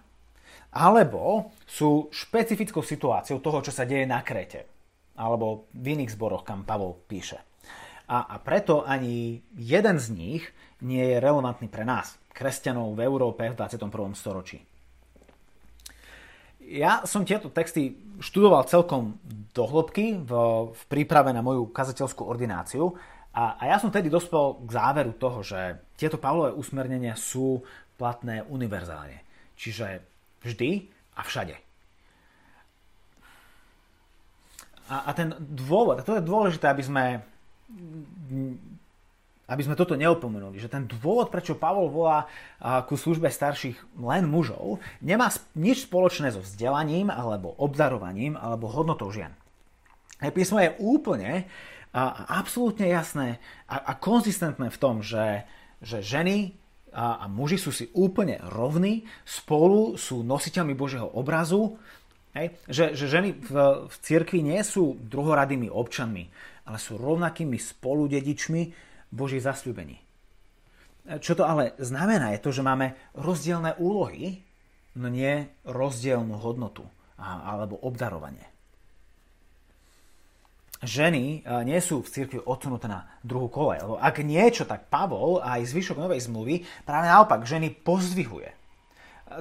alebo 0.72 1.52
sú 1.66 2.14
špecifickou 2.14 2.86
situáciou 2.86 3.42
toho, 3.42 3.66
čo 3.66 3.74
sa 3.74 3.84
deje 3.84 4.06
na 4.06 4.22
Krete, 4.22 4.70
alebo 5.18 5.68
v 5.74 5.98
iných 5.98 6.14
zboroch, 6.14 6.46
kam 6.46 6.62
Pavol 6.62 7.02
píše. 7.10 7.42
A, 8.14 8.30
a 8.30 8.36
preto 8.40 8.86
ani 8.86 9.42
jeden 9.58 9.98
z 9.98 10.08
nich 10.14 10.44
nie 10.86 11.02
je 11.02 11.18
relevantný 11.18 11.68
pre 11.68 11.84
nás, 11.84 12.16
kresťanov 12.32 12.94
v 12.94 13.04
Európe 13.04 13.44
v 13.50 13.58
21. 13.58 13.90
storočí 14.14 14.71
ja 16.72 17.04
som 17.04 17.28
tieto 17.28 17.52
texty 17.52 18.00
študoval 18.24 18.64
celkom 18.64 19.20
do 19.52 19.68
hĺbky 19.68 20.24
v, 20.24 20.32
v 20.72 20.82
príprave 20.88 21.36
na 21.36 21.44
moju 21.44 21.68
kazateľskú 21.76 22.24
ordináciu 22.24 22.96
a, 23.36 23.60
a 23.60 23.64
ja 23.68 23.78
som 23.80 23.92
tedy 23.92 24.08
dospel 24.08 24.64
k 24.64 24.70
záveru 24.72 25.12
toho, 25.16 25.44
že 25.44 25.80
tieto 26.00 26.16
Pavlové 26.16 26.56
usmernenia 26.56 27.16
sú 27.20 27.64
platné 28.00 28.44
univerzálne. 28.48 29.24
Čiže 29.60 30.04
vždy 30.44 30.88
a 31.16 31.22
všade. 31.24 31.56
A, 34.92 34.96
a 35.08 35.12
ten 35.16 35.32
dôvod, 35.40 36.00
a 36.00 36.04
to 36.04 36.20
je 36.20 36.24
dôležité, 36.24 36.68
aby 36.68 36.84
sme 36.84 37.04
aby 39.52 39.68
sme 39.68 39.76
toto 39.76 40.00
neopomenuli, 40.00 40.56
že 40.56 40.72
ten 40.72 40.88
dôvod, 40.88 41.28
prečo 41.28 41.60
Pavol 41.60 41.92
volá 41.92 42.32
ku 42.88 42.96
službe 42.96 43.28
starších 43.28 44.00
len 44.00 44.24
mužov, 44.24 44.80
nemá 45.04 45.28
nič 45.60 45.92
spoločné 45.92 46.32
so 46.32 46.40
vzdelaním, 46.40 47.12
alebo 47.12 47.52
obdarovaním, 47.60 48.40
alebo 48.40 48.72
hodnotou 48.72 49.12
žien. 49.12 49.36
Písmo 50.24 50.64
je 50.64 50.72
úplne 50.80 51.52
a 51.92 52.40
absolútne 52.40 52.88
jasné 52.88 53.44
a, 53.68 53.92
a 53.92 54.00
konzistentné 54.00 54.72
v 54.72 54.80
tom, 54.80 55.04
že, 55.04 55.44
že 55.84 56.00
ženy 56.00 56.56
a, 56.96 57.24
a 57.24 57.26
muži 57.28 57.60
sú 57.60 57.76
si 57.76 57.92
úplne 57.92 58.40
rovní, 58.40 59.04
spolu 59.28 60.00
sú 60.00 60.24
nositeľmi 60.24 60.72
Božieho 60.72 61.12
obrazu, 61.12 61.76
hej? 62.32 62.56
Že, 62.72 62.86
že 62.96 63.06
ženy 63.12 63.30
v, 63.36 63.54
v 63.92 63.96
cirkvi 64.08 64.40
nie 64.40 64.64
sú 64.64 64.96
druhoradými 65.04 65.68
občanmi, 65.68 66.32
ale 66.64 66.78
sú 66.80 66.96
rovnakými 66.96 67.60
spoludedičmi 67.60 68.91
Božích 69.12 69.44
zasľúbení. 69.44 70.00
Čo 71.22 71.36
to 71.36 71.44
ale 71.44 71.76
znamená, 71.78 72.32
je 72.34 72.44
to, 72.44 72.56
že 72.56 72.66
máme 72.66 72.96
rozdielne 73.14 73.76
úlohy, 73.78 74.40
no 74.96 75.12
nie 75.12 75.50
rozdielnú 75.68 76.40
hodnotu 76.40 76.88
alebo 77.22 77.78
obdarovanie. 77.84 78.48
Ženy 80.82 81.46
nie 81.62 81.80
sú 81.82 82.02
v 82.02 82.10
cirkvi 82.10 82.40
odsunuté 82.42 82.90
na 82.90 83.06
druhú 83.22 83.54
kole, 83.54 83.78
lebo 83.78 84.02
ak 84.02 84.26
niečo, 84.26 84.66
tak 84.66 84.90
Pavol 84.90 85.38
aj 85.38 85.70
zvyšok 85.70 85.98
Novej 86.02 86.26
zmluvy 86.26 86.66
práve 86.82 87.06
naopak 87.06 87.46
ženy 87.46 87.70
pozdvihuje. 87.70 88.50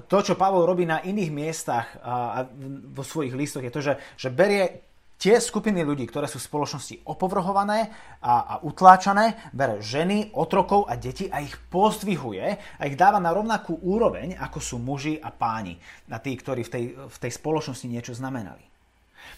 To, 0.06 0.20
čo 0.20 0.36
Pavol 0.36 0.68
robí 0.68 0.84
na 0.84 1.00
iných 1.00 1.32
miestach 1.32 1.96
a 2.04 2.44
vo 2.92 3.00
svojich 3.00 3.32
listoch, 3.32 3.64
je 3.64 3.72
to, 3.72 3.80
že, 3.80 3.94
že 4.20 4.28
berie 4.28 4.89
tie 5.20 5.36
skupiny 5.36 5.84
ľudí, 5.84 6.08
ktoré 6.08 6.24
sú 6.24 6.40
v 6.40 6.48
spoločnosti 6.48 7.04
opovrhované 7.04 7.92
a, 8.24 8.34
a 8.40 8.54
utláčané, 8.64 9.52
bere 9.52 9.84
ženy, 9.84 10.32
otrokov 10.32 10.88
a 10.88 10.96
deti 10.96 11.28
a 11.28 11.44
ich 11.44 11.60
pozdvihuje 11.68 12.46
a 12.80 12.82
ich 12.88 12.96
dáva 12.96 13.20
na 13.20 13.28
rovnakú 13.36 13.76
úroveň, 13.84 14.40
ako 14.40 14.58
sú 14.64 14.76
muži 14.80 15.20
a 15.20 15.28
páni, 15.28 15.76
na 16.08 16.16
tí, 16.16 16.32
ktorí 16.32 16.64
v 16.64 16.72
tej, 16.72 16.84
v 16.96 17.16
tej 17.20 17.32
spoločnosti 17.36 17.84
niečo 17.84 18.16
znamenali. 18.16 18.64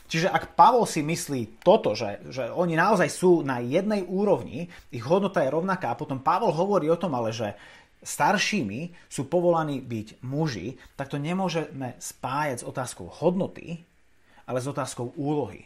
Čiže 0.07 0.31
ak 0.31 0.55
Pavol 0.55 0.87
si 0.87 1.03
myslí 1.03 1.65
toto, 1.67 1.99
že, 1.99 2.23
že 2.31 2.47
oni 2.47 2.79
naozaj 2.79 3.11
sú 3.11 3.43
na 3.43 3.59
jednej 3.59 4.07
úrovni, 4.07 4.71
ich 4.95 5.03
hodnota 5.03 5.43
je 5.43 5.51
rovnaká 5.51 5.91
a 5.91 5.99
potom 5.99 6.23
Pavol 6.23 6.55
hovorí 6.55 6.87
o 6.87 7.01
tom 7.01 7.19
ale, 7.19 7.35
že 7.35 7.59
staršími 8.03 9.11
sú 9.11 9.27
povolaní 9.27 9.83
byť 9.83 10.23
muži, 10.23 10.79
tak 10.95 11.11
to 11.11 11.19
nemôžeme 11.19 11.99
spájať 11.99 12.63
s 12.63 12.67
otázkou 12.67 13.11
hodnoty, 13.11 13.83
ale 14.47 14.59
s 14.61 14.67
otázkou 14.67 15.13
úlohy. 15.17 15.65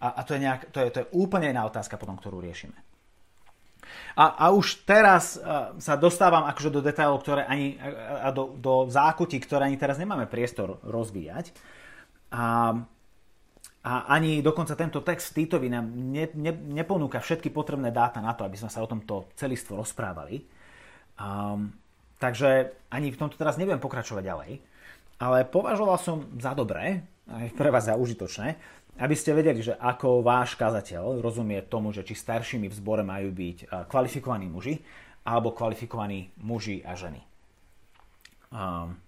A, 0.00 0.08
a 0.16 0.20
to, 0.24 0.32
je 0.34 0.40
nejak, 0.40 0.72
to, 0.72 0.80
je, 0.80 0.88
to 0.90 0.98
je 1.04 1.10
úplne 1.12 1.52
iná 1.52 1.68
otázka 1.68 2.00
potom, 2.00 2.16
ktorú 2.16 2.40
riešime. 2.40 2.76
A, 4.16 4.48
a 4.48 4.54
už 4.54 4.86
teraz 4.88 5.36
a, 5.36 5.76
sa 5.76 5.94
dostávam 5.98 6.46
akože 6.48 6.70
do 6.72 6.80
detailov, 6.80 7.20
ktoré 7.20 7.44
ani, 7.44 7.76
a, 7.76 8.26
a 8.26 8.28
do, 8.32 8.56
do 8.56 8.88
zákutí, 8.88 9.36
ktoré 9.44 9.68
ani 9.68 9.76
teraz 9.76 10.00
nemáme 10.00 10.24
priestor 10.24 10.80
rozvíjať. 10.86 11.52
A, 12.32 12.72
a 13.80 13.92
ani 14.12 14.44
dokonca 14.44 14.76
tento 14.76 15.00
text 15.00 15.32
Týtovi 15.32 15.72
nám 15.72 15.88
ne, 15.90 16.28
ne, 16.36 16.52
neponúka 16.52 17.20
všetky 17.20 17.48
potrebné 17.52 17.88
dáta 17.92 18.20
na 18.20 18.36
to, 18.36 18.44
aby 18.44 18.56
sme 18.56 18.72
sa 18.72 18.84
o 18.84 18.90
tomto 18.90 19.32
celistvo 19.36 19.80
rozprávali. 19.80 20.44
Um, 21.20 21.72
takže 22.16 22.72
ani 22.88 23.12
v 23.12 23.20
tomto 23.20 23.36
teraz 23.36 23.60
neviem 23.60 23.80
pokračovať 23.80 24.24
ďalej. 24.24 24.52
Ale 25.20 25.44
považoval 25.44 26.00
som 26.00 26.24
za 26.40 26.56
dobré, 26.56 27.04
aj 27.30 27.54
pre 27.54 27.70
vás 27.70 27.86
za 27.86 27.94
užitočné, 27.94 28.58
aby 28.98 29.14
ste 29.14 29.32
vedeli, 29.32 29.62
že 29.62 29.78
ako 29.78 30.26
váš 30.26 30.58
kazateľ 30.58 31.22
rozumie 31.22 31.62
tomu, 31.64 31.94
že 31.94 32.02
či 32.02 32.18
staršími 32.18 32.66
v 32.66 32.74
zbore 32.74 33.06
majú 33.06 33.30
byť 33.30 33.86
kvalifikovaní 33.86 34.50
muži 34.50 34.82
alebo 35.22 35.54
kvalifikovaní 35.54 36.34
muži 36.42 36.82
a 36.82 36.98
ženy. 36.98 37.20
Um, 38.50 38.98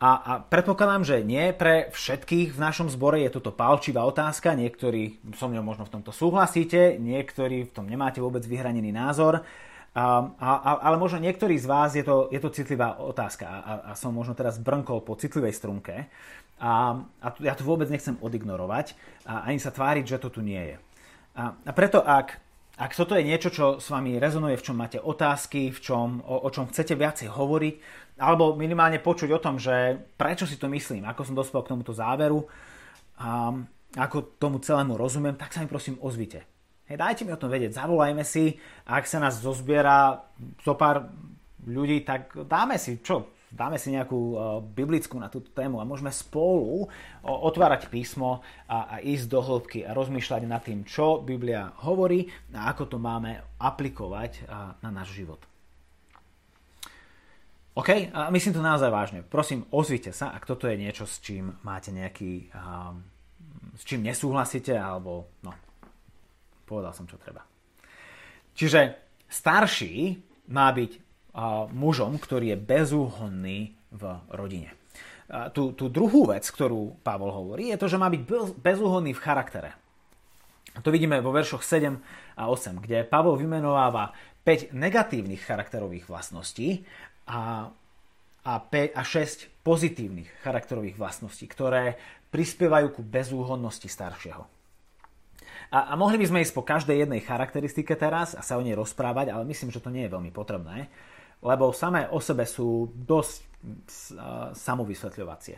A, 0.00 0.16
a 0.16 0.32
predpokladám, 0.40 1.04
že 1.04 1.20
nie 1.20 1.52
pre 1.52 1.92
všetkých 1.92 2.56
v 2.56 2.62
našom 2.62 2.88
zbore 2.88 3.20
je 3.20 3.36
toto 3.36 3.52
palčivá 3.52 4.00
otázka. 4.08 4.56
Niektorí 4.56 5.20
so 5.36 5.44
mnou 5.44 5.60
možno 5.60 5.84
v 5.84 5.92
tomto 6.00 6.08
súhlasíte, 6.08 6.96
niektorí 6.96 7.68
v 7.68 7.74
tom 7.76 7.84
nemáte 7.84 8.16
vôbec 8.16 8.40
vyhranený 8.40 8.96
názor. 8.96 9.44
A, 9.92 10.04
a, 10.40 10.80
ale 10.80 10.96
možno 10.96 11.20
niektorí 11.20 11.60
z 11.60 11.68
vás 11.68 11.92
je 11.92 12.00
to, 12.00 12.32
je 12.32 12.40
to 12.40 12.48
citlivá 12.48 12.96
otázka 12.96 13.44
a, 13.44 13.72
a 13.90 13.92
som 13.92 14.16
možno 14.16 14.32
teraz 14.32 14.56
brnkol 14.56 15.04
po 15.04 15.20
citlivej 15.20 15.52
strunke 15.52 16.08
a, 16.60 17.00
a 17.24 17.26
ja 17.40 17.56
to 17.56 17.64
vôbec 17.64 17.88
nechcem 17.88 18.20
odignorovať 18.20 18.92
a 19.24 19.48
ani 19.48 19.56
sa 19.56 19.72
tváriť, 19.72 20.04
že 20.04 20.20
to 20.20 20.28
tu 20.28 20.40
nie 20.44 20.60
je. 20.60 20.76
A, 21.40 21.56
a 21.56 21.72
preto 21.72 22.04
ak, 22.04 22.36
ak 22.76 22.92
toto 22.92 23.16
je 23.16 23.24
niečo, 23.24 23.48
čo 23.48 23.80
s 23.80 23.88
vami 23.88 24.20
rezonuje, 24.20 24.60
v 24.60 24.66
čom 24.68 24.76
máte 24.76 25.00
otázky, 25.00 25.72
v 25.72 25.80
čom, 25.80 26.20
o, 26.20 26.44
o 26.44 26.48
čom 26.52 26.68
chcete 26.68 26.92
viacej 26.92 27.32
hovoriť, 27.32 27.74
alebo 28.20 28.52
minimálne 28.52 29.00
počuť 29.00 29.32
o 29.32 29.42
tom, 29.42 29.56
že 29.56 29.96
prečo 30.20 30.44
si 30.44 30.60
to 30.60 30.68
myslím, 30.68 31.08
ako 31.08 31.24
som 31.24 31.34
dospel 31.34 31.64
k 31.64 31.72
tomuto 31.72 31.96
záveru, 31.96 32.44
a 33.20 33.52
ako 33.96 34.36
tomu 34.40 34.60
celému 34.60 34.96
rozumiem, 34.96 35.36
tak 35.36 35.52
sa 35.52 35.60
mi 35.60 35.68
prosím 35.68 35.98
ozvite. 36.00 36.44
Hej, 36.88 36.98
dajte 37.00 37.22
mi 37.24 37.32
o 37.32 37.40
tom 37.40 37.52
vedieť, 37.52 37.76
zavolajme 37.76 38.24
si, 38.26 38.58
ak 38.88 39.06
sa 39.06 39.22
nás 39.22 39.38
zozbiera 39.40 40.26
zo 40.64 40.74
pár 40.74 41.08
ľudí, 41.64 42.02
tak 42.02 42.34
dáme 42.48 42.80
si, 42.80 42.98
čo, 43.04 43.30
dáme 43.50 43.76
si 43.76 43.90
nejakú 43.90 44.18
uh, 44.32 44.38
biblickú 44.62 45.18
na 45.18 45.26
túto 45.26 45.50
tému 45.50 45.82
a 45.82 45.88
môžeme 45.88 46.14
spolu 46.14 46.86
otvárať 47.22 47.90
písmo 47.90 48.40
a, 48.70 48.96
a 48.98 49.04
ísť 49.04 49.26
do 49.26 49.40
hĺbky 49.42 49.82
a 49.84 49.94
rozmýšľať 49.94 50.42
nad 50.46 50.62
tým, 50.62 50.86
čo 50.86 51.18
Biblia 51.20 51.74
hovorí 51.82 52.30
a 52.54 52.70
ako 52.70 52.96
to 52.96 52.98
máme 53.02 53.42
aplikovať 53.58 54.46
uh, 54.46 54.78
na 54.80 54.90
náš 54.94 55.12
život. 55.18 55.42
OK, 57.74 58.10
a 58.10 58.34
myslím 58.34 58.54
to 58.54 58.66
naozaj 58.66 58.90
vážne. 58.90 59.22
Prosím, 59.22 59.62
ozvite 59.70 60.10
sa, 60.10 60.34
ak 60.34 60.42
toto 60.42 60.66
je 60.66 60.74
niečo, 60.74 61.06
s 61.06 61.22
čím 61.22 61.54
máte 61.62 61.94
nejaký, 61.94 62.50
um, 62.50 62.98
s 63.78 63.86
čím 63.86 64.02
nesúhlasíte, 64.02 64.74
alebo 64.74 65.30
no, 65.46 65.54
povedal 66.66 66.90
som, 66.90 67.06
čo 67.06 67.14
treba. 67.14 67.46
Čiže 68.58 69.00
starší 69.30 70.18
má 70.50 70.66
byť 70.74 71.09
mužom, 71.70 72.18
ktorý 72.18 72.54
je 72.54 72.58
bezúhonný 72.58 73.58
v 73.90 74.02
rodine. 74.30 74.70
Tú, 75.54 75.70
tú 75.78 75.86
druhú 75.86 76.26
vec, 76.26 76.42
ktorú 76.42 76.98
Pavol 77.06 77.30
hovorí, 77.30 77.70
je 77.70 77.78
to, 77.78 77.86
že 77.86 78.00
má 78.02 78.10
byť 78.10 78.22
bezúhonný 78.58 79.14
v 79.14 79.22
charaktere. 79.22 79.70
To 80.82 80.90
vidíme 80.90 81.22
vo 81.22 81.34
veršoch 81.34 81.62
7 81.62 81.98
a 82.38 82.42
8, 82.50 82.82
kde 82.82 83.06
Pavol 83.06 83.38
vymenováva 83.38 84.10
5 84.42 84.74
negatívnych 84.74 85.42
charakterových 85.42 86.06
vlastností 86.10 86.82
a, 87.30 87.70
a, 88.42 88.54
5, 88.58 88.94
a 88.94 89.02
6 89.02 89.62
pozitívnych 89.62 90.30
charakterových 90.42 90.98
vlastností, 90.98 91.46
ktoré 91.46 91.98
prispievajú 92.30 92.94
ku 92.94 93.02
bezúhodnosti 93.02 93.90
staršieho. 93.90 94.46
A, 95.70 95.78
a 95.90 95.94
mohli 95.94 96.18
by 96.18 96.26
sme 96.26 96.42
ísť 96.42 96.54
po 96.54 96.66
každej 96.66 97.06
jednej 97.06 97.22
charakteristike 97.22 97.94
teraz 97.94 98.34
a 98.34 98.42
sa 98.42 98.58
o 98.58 98.62
nej 98.62 98.74
rozprávať, 98.74 99.30
ale 99.30 99.46
myslím, 99.50 99.70
že 99.70 99.82
to 99.82 99.94
nie 99.94 100.06
je 100.06 100.14
veľmi 100.14 100.34
potrebné, 100.34 100.90
lebo 101.40 101.72
samé 101.72 102.08
o 102.12 102.20
sebe 102.20 102.44
sú 102.44 102.92
dosť 102.92 103.48
samovysvetľovacie. 104.56 105.56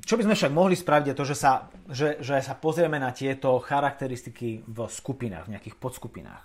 Čo 0.00 0.14
by 0.14 0.22
sme 0.22 0.38
však 0.38 0.54
mohli 0.54 0.78
spraviť 0.78 1.06
je 1.10 1.18
to, 1.18 1.24
že 1.26 1.36
sa, 1.36 1.52
že, 1.90 2.08
že 2.22 2.38
sa 2.38 2.54
pozrieme 2.54 2.98
na 3.02 3.10
tieto 3.10 3.58
charakteristiky 3.58 4.62
v 4.62 4.78
skupinách, 4.86 5.50
v 5.50 5.52
nejakých 5.58 5.76
podskupinách. 5.82 6.42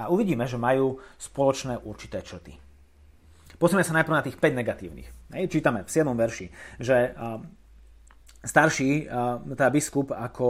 A 0.00 0.08
uvidíme, 0.08 0.48
že 0.48 0.56
majú 0.56 0.96
spoločné 1.20 1.84
určité 1.84 2.24
črty. 2.24 2.56
Pozrieme 3.58 3.84
sa 3.84 3.92
najprv 3.92 4.16
na 4.16 4.24
tých 4.24 4.38
5 4.40 4.60
negatívnych. 4.60 5.08
Hej, 5.34 5.50
čítame 5.50 5.82
v 5.84 5.90
7. 5.90 6.06
verši, 6.14 6.46
že 6.80 7.12
starší, 8.40 9.10
teda 9.52 9.66
biskup 9.68 10.14
ako 10.14 10.46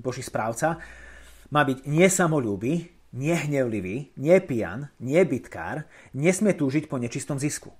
boží 0.00 0.24
správca, 0.24 0.80
má 1.52 1.62
byť 1.62 1.84
nesamolúby, 1.84 2.97
nehnevlivý, 3.12 4.12
nepijan, 4.20 4.92
nebytkár, 5.00 5.88
nesmie 6.12 6.52
túžiť 6.52 6.86
po 6.90 7.00
nečistom 7.00 7.40
zisku. 7.40 7.72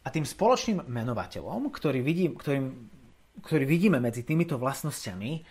A 0.00 0.08
tým 0.08 0.24
spoločným 0.24 0.86
menovateľom, 0.88 1.68
ktorý, 1.68 2.00
vidím, 2.00 2.38
ktorým, 2.38 2.66
ktorý 3.44 3.64
vidíme 3.68 3.98
medzi 4.00 4.24
týmito 4.24 4.56
vlastnosťami, 4.56 5.44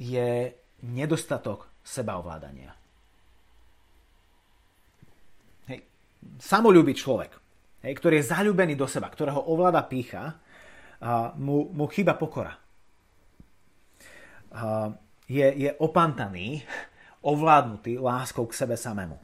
je 0.00 0.56
nedostatok 0.80 1.68
sebaovládania. 1.84 2.80
samolúbý 6.40 6.92
človek, 6.92 7.32
hej, 7.84 7.92
ktorý 7.96 8.20
je 8.20 8.28
zalúbený 8.30 8.74
do 8.76 8.84
seba, 8.84 9.08
ktorého 9.08 9.40
ovláda 9.48 9.84
pícha, 9.84 10.36
a 11.00 11.32
mu, 11.32 11.72
mu 11.72 11.88
chýba 11.88 12.12
pokora. 12.12 12.52
A 14.52 14.92
je, 15.24 15.46
je 15.56 15.70
opantaný, 15.80 16.60
ovládnutý 17.20 18.00
láskou 18.00 18.48
k 18.48 18.56
sebe 18.56 18.76
samému. 18.76 19.18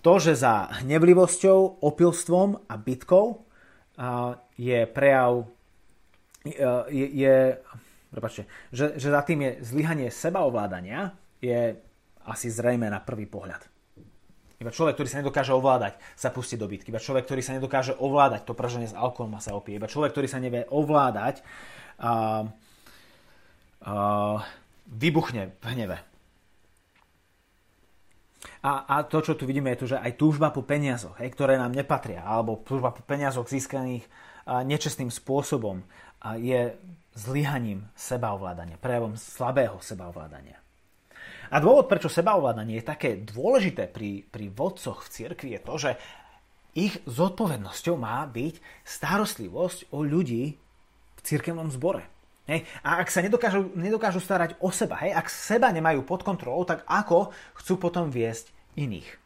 To, 0.00 0.14
že 0.16 0.34
za 0.34 0.72
hnevlivosťou, 0.82 1.84
opilstvom 1.84 2.66
a 2.66 2.74
bitkou 2.80 3.44
je 4.56 4.80
prejav, 4.88 5.44
je, 6.88 7.06
je 7.12 7.36
prepáčte, 8.08 8.48
že, 8.72 8.96
že 8.96 9.08
za 9.12 9.20
tým 9.22 9.44
je 9.44 9.52
zlyhanie 9.62 10.08
sebaovládania, 10.08 11.12
je 11.44 11.76
asi 12.24 12.48
zrejme 12.48 12.88
na 12.88 12.98
prvý 12.98 13.28
pohľad. 13.28 13.60
Iba 14.58 14.74
človek, 14.74 14.98
ktorý 14.98 15.08
sa 15.08 15.20
nedokáže 15.22 15.54
ovládať, 15.54 16.02
sa 16.18 16.34
pustí 16.34 16.58
do 16.58 16.66
bitky. 16.66 16.90
Iba 16.90 16.98
človek, 16.98 17.30
ktorý 17.30 17.46
sa 17.46 17.54
nedokáže 17.54 17.94
ovládať, 17.94 18.42
to 18.42 18.58
prženie 18.58 18.90
s 18.90 18.96
alkoholom 18.96 19.38
sa 19.38 19.54
opije. 19.54 19.78
Iba 19.78 19.86
človek, 19.86 20.10
ktorý 20.10 20.26
sa 20.26 20.42
nevie 20.42 20.66
ovládať, 20.66 21.46
uh, 22.02 22.42
uh, 23.86 24.42
vybuchne 24.90 25.54
v 25.62 25.64
hneve. 25.78 26.02
A, 28.58 28.86
a 28.90 28.96
to, 29.06 29.22
čo 29.22 29.38
tu 29.38 29.46
vidíme, 29.46 29.70
je 29.74 29.80
to, 29.86 29.90
že 29.94 30.02
aj 30.02 30.18
túžba 30.18 30.50
po 30.50 30.66
peniazoch, 30.66 31.14
hej, 31.22 31.30
ktoré 31.30 31.54
nám 31.54 31.70
nepatria, 31.70 32.26
alebo 32.26 32.58
túžba 32.66 32.90
po 32.90 33.06
peniazoch 33.06 33.46
získaných 33.46 34.02
uh, 34.02 34.66
nečestným 34.66 35.14
spôsobom, 35.14 35.82
uh, 35.82 36.34
je 36.34 36.74
zlyhaním 37.14 37.86
sebaovládania, 37.94 38.78
prejavom 38.82 39.14
slabého 39.14 39.78
sebaovládania. 39.78 40.58
A 41.48 41.56
dôvod, 41.62 41.88
prečo 41.88 42.12
sebaovládanie 42.12 42.82
je 42.82 42.90
také 42.90 43.10
dôležité 43.22 43.88
pri, 43.88 44.26
pri 44.26 44.52
vodcoch 44.52 45.06
v 45.06 45.12
cirkvi 45.12 45.48
je 45.56 45.60
to, 45.64 45.74
že 45.80 45.90
ich 46.76 46.94
zodpovednosťou 47.08 47.96
má 47.96 48.22
byť 48.28 48.60
starostlivosť 48.84 49.90
o 49.90 50.04
ľudí 50.04 50.54
v 51.18 51.20
cirkevnom 51.24 51.72
zbore. 51.72 52.17
Hej. 52.48 52.64
A 52.80 53.04
ak 53.04 53.12
sa 53.12 53.20
nedokážu, 53.20 53.76
nedokážu 53.76 54.24
starať 54.24 54.56
o 54.64 54.72
seba, 54.72 54.96
hej, 55.04 55.12
ak 55.12 55.28
seba 55.28 55.68
nemajú 55.68 56.00
pod 56.08 56.24
kontrolou, 56.24 56.64
tak 56.64 56.80
ako 56.88 57.28
chcú 57.60 57.76
potom 57.76 58.08
viesť 58.08 58.48
iných? 58.80 59.20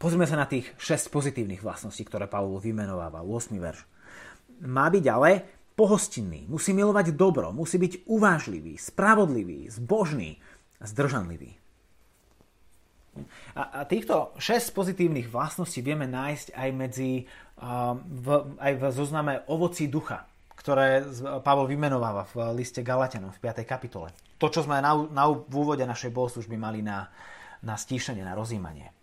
Pozrime 0.00 0.24
sa 0.24 0.38
na 0.38 0.48
tých 0.48 0.72
6 0.80 1.12
pozitívnych 1.12 1.60
vlastností, 1.60 2.06
ktoré 2.08 2.24
Pavol 2.30 2.62
vymenováva, 2.62 3.20
8. 3.20 3.52
verš. 3.58 3.84
Má 4.64 4.88
byť 4.88 5.04
ale 5.10 5.30
pohostinný, 5.76 6.48
musí 6.48 6.72
milovať 6.72 7.12
dobro, 7.12 7.52
musí 7.52 7.76
byť 7.76 8.08
uvážlivý, 8.08 8.80
spravodlivý, 8.80 9.68
zbožný 9.68 10.40
a 10.80 10.88
zdržanlivý. 10.88 11.58
A, 13.54 13.82
a 13.82 13.88
týchto 13.88 14.36
6 14.36 14.74
pozitívnych 14.74 15.30
vlastností 15.32 15.80
vieme 15.80 16.04
nájsť 16.06 16.54
aj 16.54 16.70
medzi 16.74 17.24
v, 17.58 18.26
aj 18.58 18.72
v 18.78 18.82
zozname 18.94 19.42
ovocí 19.50 19.90
ducha, 19.90 20.26
ktoré 20.54 21.02
Pavol 21.42 21.66
vymenováva 21.66 22.26
v 22.30 22.54
liste 22.54 22.86
Galatianom 22.86 23.34
v 23.34 23.42
5. 23.42 23.66
kapitole. 23.66 24.14
To, 24.38 24.46
čo 24.46 24.62
sme 24.62 24.78
na, 24.78 24.94
na, 25.10 25.24
v 25.26 25.54
úvode 25.54 25.82
našej 25.82 26.14
bohoslužby 26.14 26.54
mali 26.54 26.80
na, 26.86 27.10
na 27.66 27.74
stíšenie, 27.74 28.22
na 28.22 28.38
rozímanie. 28.38 28.94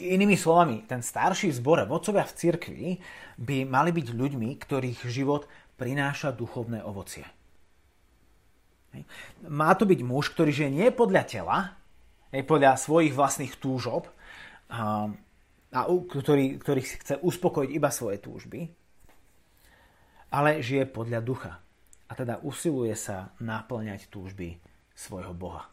Inými 0.00 0.36
slovami, 0.36 0.84
ten 0.84 1.00
starší 1.00 1.52
zbore, 1.56 1.88
vodcovia 1.88 2.28
v 2.28 2.36
cirkvi, 2.36 2.88
by 3.40 3.64
mali 3.64 3.90
byť 3.92 4.12
ľuďmi, 4.12 4.48
ktorých 4.60 5.08
život 5.08 5.48
prináša 5.80 6.32
duchovné 6.36 6.84
ovocie. 6.84 7.24
Má 9.48 9.72
to 9.72 9.88
byť 9.88 10.00
muž, 10.04 10.36
ktorý 10.36 10.52
žije 10.52 10.70
nie 10.72 10.88
podľa 10.92 11.22
tela, 11.24 11.58
podľa 12.40 12.80
svojich 12.80 13.12
vlastných 13.12 13.60
túžob, 13.60 14.08
a, 14.72 15.12
a 15.68 15.80
ktorý, 15.88 16.56
ktorý 16.56 16.80
chce 16.80 17.20
uspokojiť 17.20 17.70
iba 17.76 17.92
svoje 17.92 18.16
túžby, 18.24 18.72
ale 20.32 20.64
žije 20.64 20.88
podľa 20.88 21.20
ducha. 21.20 21.52
A 22.08 22.12
teda 22.16 22.40
usiluje 22.40 22.96
sa 22.96 23.36
naplňať 23.40 24.08
túžby 24.08 24.56
svojho 24.96 25.36
Boha. 25.36 25.68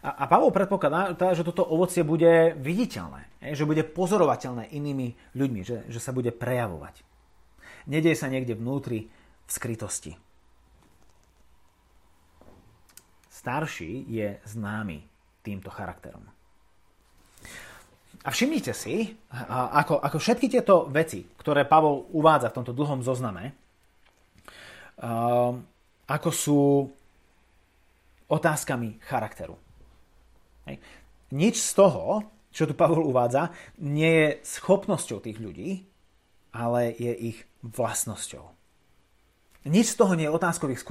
A, 0.00 0.24
a 0.24 0.24
Pavol 0.24 0.52
predpokladá, 0.52 1.12
že 1.36 1.44
toto 1.44 1.64
ovocie 1.64 2.00
bude 2.00 2.56
viditeľné, 2.56 3.28
že 3.52 3.68
bude 3.68 3.84
pozorovateľné 3.84 4.72
inými 4.72 5.36
ľuďmi, 5.36 5.60
že, 5.60 5.76
že 5.92 6.00
sa 6.00 6.16
bude 6.16 6.32
prejavovať. 6.32 7.04
Nedej 7.86 8.16
sa 8.16 8.32
niekde 8.32 8.56
vnútri 8.56 9.12
v 9.46 9.50
skrytosti. 9.50 10.16
Starší 13.46 14.10
je 14.10 14.42
známy 14.42 15.06
týmto 15.46 15.70
charakterom. 15.70 16.26
A 18.26 18.28
všimnite 18.34 18.74
si, 18.74 19.14
ako, 19.46 20.02
ako 20.02 20.18
všetky 20.18 20.50
tieto 20.50 20.90
veci, 20.90 21.22
ktoré 21.38 21.62
Pavol 21.62 22.10
uvádza 22.10 22.50
v 22.50 22.56
tomto 22.58 22.74
dlhom 22.74 23.06
zozname, 23.06 23.54
ako 26.10 26.30
sú 26.34 26.90
otázkami 28.26 28.98
charakteru. 29.06 29.54
Nič 31.30 31.62
z 31.62 31.70
toho, 31.78 32.26
čo 32.50 32.66
tu 32.66 32.74
Pavol 32.74 33.06
uvádza, 33.06 33.54
nie 33.78 34.10
je 34.10 34.42
schopnosťou 34.42 35.22
tých 35.22 35.38
ľudí, 35.38 35.86
ale 36.50 36.98
je 36.98 37.14
ich 37.30 37.38
vlastnosťou. 37.62 38.42
Nič 39.70 39.94
z 39.94 39.98
toho 40.02 40.18
nie 40.18 40.26
je 40.26 40.34
otázkou 40.34 40.66
ich 40.66 40.82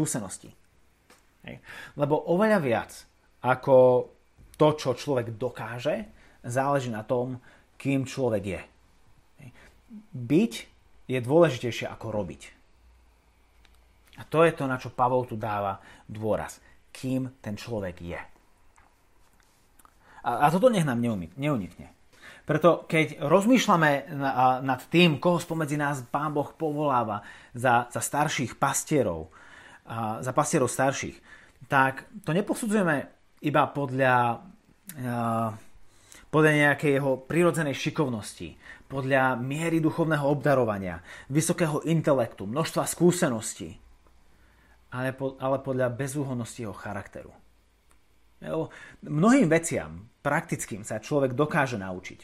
Lebo 1.97 2.29
oveľa 2.33 2.59
viac 2.59 2.91
ako 3.45 4.09
to, 4.57 4.67
čo 4.73 4.97
človek 4.97 5.37
dokáže, 5.37 6.09
záleží 6.41 6.89
na 6.89 7.05
tom, 7.05 7.37
kým 7.77 8.07
človek 8.07 8.43
je. 8.43 8.61
Byť 10.15 10.53
je 11.05 11.19
dôležitejšie 11.21 11.85
ako 11.85 12.07
robiť. 12.09 12.41
A 14.15 14.23
to 14.25 14.47
je 14.47 14.55
to, 14.55 14.63
na 14.65 14.79
čo 14.79 14.95
Pavol 14.95 15.27
tu 15.27 15.35
dáva 15.35 15.77
dôraz. 16.07 16.63
Kým 16.95 17.27
ten 17.43 17.59
človek 17.59 17.95
je. 17.99 18.21
A, 20.25 20.31
a 20.41 20.49
toto 20.49 20.71
nech 20.71 20.87
nám 20.87 21.03
neunikne. 21.35 21.91
Preto 22.45 22.85
keď 22.85 23.25
rozmýšľame 23.25 24.15
nad 24.61 24.81
tým, 24.87 25.17
koho 25.17 25.41
spomedzi 25.41 25.75
nás 25.81 26.05
Pán 26.07 26.31
Boh 26.31 26.53
povoláva 26.53 27.25
za, 27.51 27.89
za 27.89 28.01
starších 28.01 28.55
pastierov, 28.61 29.33
za 30.21 30.31
pastierov 30.33 30.69
starších, 30.69 31.17
tak 31.69 32.09
to 32.25 32.33
neposudzujeme 32.33 32.95
iba 33.45 33.63
podľa 33.69 34.41
podľa 36.29 36.51
nejakej 36.51 36.91
jeho 36.99 37.15
prirodzenej 37.15 37.79
šikovnosti, 37.79 38.59
podľa 38.91 39.39
miery 39.39 39.79
duchovného 39.79 40.27
obdarovania, 40.27 40.99
vysokého 41.31 41.79
intelektu, 41.87 42.43
množstva 42.43 42.83
skúseností, 42.83 43.79
ale, 44.91 45.15
po, 45.15 45.39
ale 45.39 45.63
podľa 45.63 45.95
bezúhonnosti 45.95 46.67
jeho 46.67 46.75
charakteru. 46.75 47.31
Jo, 48.43 48.67
mnohým 49.07 49.47
veciam 49.47 50.11
praktickým 50.19 50.83
sa 50.83 50.99
človek 50.99 51.31
dokáže 51.33 51.79
naučiť. 51.79 52.19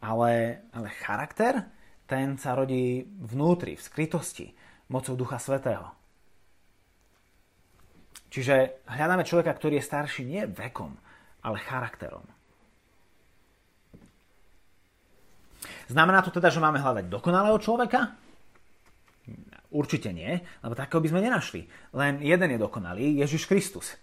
Ale, 0.00 0.64
ale 0.72 0.88
charakter, 1.04 1.68
ten 2.08 2.40
sa 2.40 2.56
rodí 2.56 3.04
vnútri, 3.04 3.76
v 3.76 3.84
skrytosti, 3.84 4.56
mocou 4.88 5.12
Ducha 5.12 5.36
Svetého. 5.36 5.97
Čiže 8.28 8.84
hľadáme 8.84 9.24
človeka, 9.24 9.56
ktorý 9.56 9.80
je 9.80 9.88
starší 9.88 10.22
nie 10.28 10.44
vekom, 10.44 10.92
ale 11.40 11.56
charakterom. 11.64 12.24
Znamená 15.88 16.20
to 16.20 16.28
teda, 16.28 16.52
že 16.52 16.60
máme 16.60 16.78
hľadať 16.78 17.08
dokonalého 17.08 17.56
človeka? 17.56 18.12
Určite 19.68 20.12
nie, 20.12 20.40
lebo 20.64 20.76
takého 20.76 21.00
by 21.00 21.08
sme 21.08 21.24
nenašli. 21.24 21.64
Len 21.96 22.20
jeden 22.24 22.48
je 22.52 22.58
dokonalý, 22.60 23.20
Ježiš 23.20 23.48
Kristus. 23.48 23.96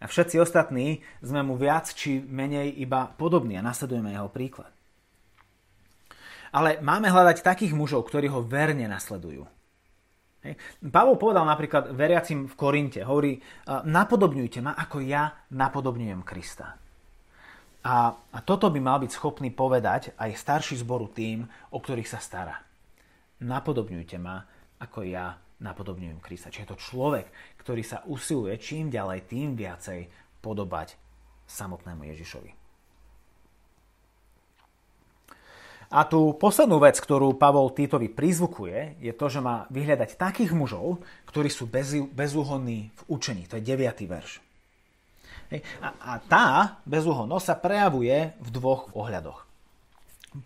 A 0.00 0.06
všetci 0.06 0.38
ostatní 0.42 1.02
sme 1.22 1.42
mu 1.42 1.54
viac 1.54 1.90
či 1.92 2.22
menej 2.22 2.78
iba 2.78 3.10
podobní 3.14 3.58
a 3.58 3.66
nasledujeme 3.66 4.14
jeho 4.14 4.30
príklad. 4.30 4.70
Ale 6.50 6.82
máme 6.82 7.06
hľadať 7.10 7.46
takých 7.46 7.78
mužov, 7.78 8.10
ktorí 8.10 8.26
ho 8.26 8.42
verne 8.42 8.90
nasledujú. 8.90 9.46
Hej. 10.40 10.56
Pavol 10.88 11.20
povedal 11.20 11.44
napríklad 11.44 11.92
veriacim 11.92 12.48
v 12.48 12.54
Korinte, 12.56 13.04
hovorí, 13.04 13.36
napodobňujte 13.68 14.64
ma, 14.64 14.72
ako 14.72 15.04
ja 15.04 15.28
napodobňujem 15.52 16.24
Krista. 16.24 16.80
A, 17.80 18.12
a 18.12 18.38
toto 18.44 18.68
by 18.68 18.80
mal 18.80 19.00
byť 19.00 19.12
schopný 19.12 19.52
povedať 19.52 20.16
aj 20.16 20.36
starší 20.36 20.80
zboru 20.80 21.08
tým, 21.12 21.48
o 21.72 21.78
ktorých 21.80 22.08
sa 22.08 22.20
stará. 22.20 22.56
Napodobňujte 23.40 24.16
ma, 24.20 24.44
ako 24.80 25.04
ja 25.04 25.36
napodobňujem 25.60 26.20
Krista. 26.24 26.48
Čiže 26.48 26.64
je 26.64 26.72
to 26.72 26.84
človek, 26.88 27.28
ktorý 27.60 27.84
sa 27.84 28.04
usiluje 28.08 28.56
čím 28.60 28.88
ďalej, 28.92 29.28
tým 29.28 29.56
viacej 29.56 30.08
podobať 30.40 30.96
samotnému 31.48 32.04
Ježišovi. 32.04 32.59
A 35.90 36.06
tú 36.06 36.38
poslednú 36.38 36.78
vec, 36.78 37.02
ktorú 37.02 37.34
Pavol 37.34 37.74
Týtovi 37.74 38.06
prizvukuje, 38.06 39.02
je 39.02 39.10
to, 39.10 39.26
že 39.26 39.42
má 39.42 39.66
vyhľadať 39.74 40.14
takých 40.14 40.54
mužov, 40.54 41.02
ktorí 41.26 41.50
sú 41.50 41.66
bezúhonní 42.14 42.94
v 42.94 43.02
učení. 43.10 43.50
To 43.50 43.58
je 43.58 43.74
9. 43.74 44.06
verš. 44.06 44.38
A, 45.82 45.88
a 45.98 46.12
tá 46.30 46.78
bezúhonnosť 46.86 47.42
sa 47.42 47.56
prejavuje 47.58 48.38
v 48.38 48.48
dvoch 48.54 48.94
ohľadoch. 48.94 49.42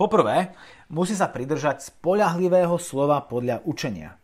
Poprvé, 0.01 0.57
musí 0.89 1.13
sa 1.13 1.29
pridržať 1.29 1.93
spolahlivého 1.93 2.81
slova 2.81 3.21
podľa 3.21 3.61
učenia. 3.69 4.17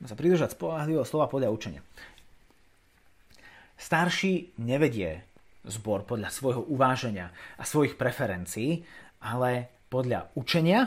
Musí 0.00 0.08
sa 0.08 0.16
pridržať 0.16 0.56
spolahlivého 0.56 1.04
slova 1.04 1.28
podľa 1.28 1.52
učenia. 1.52 1.84
Starší 3.76 4.56
nevedie 4.56 5.28
zbor 5.68 6.04
podľa 6.08 6.32
svojho 6.32 6.64
uváženia 6.64 7.32
a 7.60 7.64
svojich 7.68 7.96
preferencií, 8.00 8.84
ale 9.24 9.72
podľa 9.88 10.28
učenia 10.36 10.84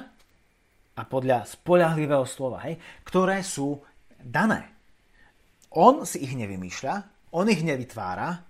a 0.98 1.02
podľa 1.02 1.50
spolahlivého 1.50 2.26
slova, 2.30 2.62
hej, 2.70 2.78
ktoré 3.02 3.42
sú 3.42 3.82
dané. 4.22 4.70
On 5.74 6.06
si 6.06 6.22
ich 6.22 6.34
nevymýšľa, 6.38 6.94
on 7.34 7.46
ich 7.50 7.62
nevytvára, 7.66 8.46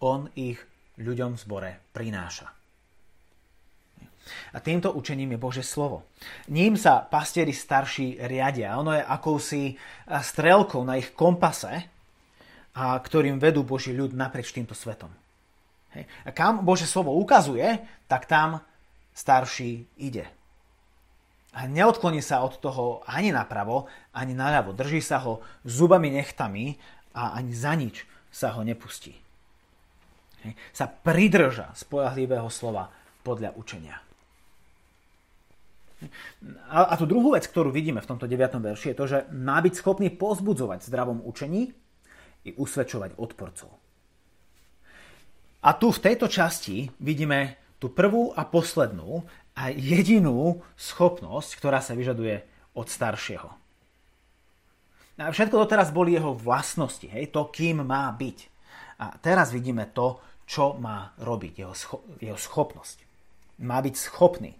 on 0.00 0.28
ich 0.36 0.60
ľuďom 0.96 1.36
v 1.36 1.40
zbore 1.40 1.70
prináša. 1.92 2.48
A 4.26 4.58
týmto 4.58 4.90
učením 4.90 5.38
je 5.38 5.38
Bože 5.38 5.62
slovo. 5.62 6.10
Ním 6.50 6.74
sa 6.74 6.98
pastieri 7.06 7.54
starší 7.54 8.18
riadia. 8.26 8.74
Ono 8.74 8.90
je 8.90 9.04
akousi 9.04 9.78
strelkou 10.10 10.82
na 10.82 10.98
ich 10.98 11.14
kompase, 11.14 11.86
a 12.76 12.92
ktorým 13.00 13.40
vedú 13.40 13.64
Boží 13.64 13.96
ľud 13.96 14.12
naprieč 14.12 14.52
týmto 14.52 14.76
svetom. 14.76 15.08
Hej. 15.96 16.04
A 16.28 16.30
kam 16.36 16.60
Bože 16.60 16.84
slovo 16.84 17.16
ukazuje, 17.16 17.64
tak 18.04 18.28
tam 18.28 18.60
starší 19.16 19.88
ide. 19.96 20.28
A 21.56 21.64
neodkloní 21.64 22.20
sa 22.20 22.44
od 22.44 22.60
toho 22.60 23.00
ani 23.08 23.32
napravo, 23.32 23.88
ani 24.12 24.36
naľavo. 24.36 24.76
Drží 24.76 25.00
sa 25.00 25.24
ho 25.24 25.40
zubami 25.64 26.12
nechtami 26.12 26.76
a 27.16 27.32
ani 27.32 27.56
za 27.56 27.72
nič 27.72 28.04
sa 28.28 28.52
ho 28.52 28.60
nepustí. 28.60 29.16
Sa 30.76 30.84
pridrža 30.84 31.72
spolahlivého 31.72 32.52
slova 32.52 32.92
podľa 33.24 33.56
učenia. 33.56 33.96
A, 36.68 36.92
a 36.92 36.94
tú 37.00 37.08
druhú 37.08 37.32
vec, 37.32 37.48
ktorú 37.48 37.72
vidíme 37.72 38.04
v 38.04 38.10
tomto 38.12 38.28
9. 38.28 38.60
verši, 38.60 38.92
je 38.92 38.98
to, 39.00 39.06
že 39.08 39.18
má 39.32 39.56
byť 39.64 39.74
schopný 39.80 40.12
pozbudzovať 40.12 40.84
v 40.84 40.88
zdravom 40.92 41.24
učení 41.24 41.72
i 42.44 42.52
usvedčovať 42.52 43.16
odporcov. 43.16 43.72
A 45.64 45.72
tu 45.72 45.88
v 45.88 46.02
tejto 46.04 46.28
časti 46.28 46.92
vidíme 47.00 47.65
tú 47.86 47.94
prvú 47.94 48.34
a 48.34 48.42
poslednú 48.42 49.22
a 49.54 49.70
jedinú 49.70 50.66
schopnosť, 50.74 51.54
ktorá 51.54 51.78
sa 51.78 51.94
vyžaduje 51.94 52.42
od 52.74 52.90
staršieho. 52.90 53.46
A 55.22 55.30
všetko 55.30 55.62
doteraz 55.62 55.94
boli 55.94 56.18
jeho 56.18 56.34
vlastnosti, 56.34 57.06
hej, 57.06 57.30
to, 57.30 57.46
kým 57.54 57.86
má 57.86 58.10
byť. 58.10 58.38
A 58.98 59.14
teraz 59.22 59.54
vidíme 59.54 59.86
to, 59.94 60.18
čo 60.50 60.74
má 60.76 61.14
robiť, 61.22 61.62
jeho, 61.62 61.74
scho- 61.78 62.04
jeho 62.18 62.36
schopnosť. 62.36 63.06
Má 63.62 63.78
byť 63.80 63.94
schopný. 63.94 64.52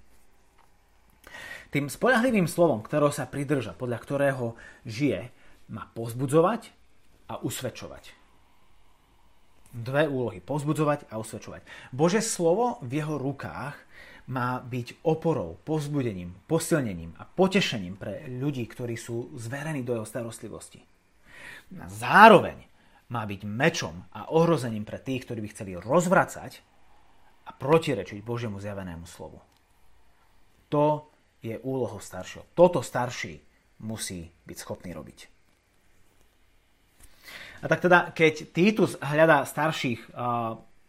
Tým 1.75 1.91
spolahlivým 1.91 2.47
slovom, 2.47 2.81
ktorého 2.81 3.11
sa 3.11 3.27
pridrža, 3.27 3.77
podľa 3.77 3.99
ktorého 4.01 4.57
žije, 4.87 5.29
má 5.67 5.91
pozbudzovať 5.93 6.73
a 7.27 7.43
usvedčovať. 7.43 8.16
Dve 9.73 10.07
úlohy. 10.11 10.39
Pozbudzovať 10.43 11.11
a 11.11 11.19
usvedčovať. 11.19 11.63
Bože 11.91 12.23
slovo 12.23 12.79
v 12.83 13.03
jeho 13.03 13.17
rukách 13.19 13.77
má 14.27 14.59
byť 14.59 15.07
oporou, 15.07 15.55
pozbudením, 15.63 16.35
posilnením 16.51 17.15
a 17.19 17.23
potešením 17.23 17.95
pre 17.95 18.27
ľudí, 18.27 18.67
ktorí 18.67 18.99
sú 18.99 19.31
zverení 19.39 19.87
do 19.87 19.95
jeho 19.95 20.07
starostlivosti. 20.07 20.83
A 21.79 21.87
zároveň 21.87 22.59
má 23.07 23.23
byť 23.23 23.47
mečom 23.47 24.03
a 24.11 24.27
ohrozením 24.35 24.83
pre 24.83 24.99
tých, 24.99 25.27
ktorí 25.27 25.47
by 25.47 25.49
chceli 25.55 25.73
rozvracať 25.79 26.59
a 27.47 27.55
protirečiť 27.55 28.19
Božiemu 28.27 28.59
zjavenému 28.59 29.07
slovu. 29.07 29.39
To 30.75 31.07
je 31.39 31.55
úlohou 31.63 32.03
staršieho. 32.03 32.43
Toto 32.59 32.83
starší 32.83 33.39
musí 33.87 34.27
byť 34.51 34.57
schopný 34.59 34.91
robiť. 34.91 35.36
A 37.67 37.71
tak 37.71 37.83
teda, 37.83 38.15
keď 38.15 38.55
Titus 38.55 38.95
hľadá 39.03 39.43
starších 39.43 40.15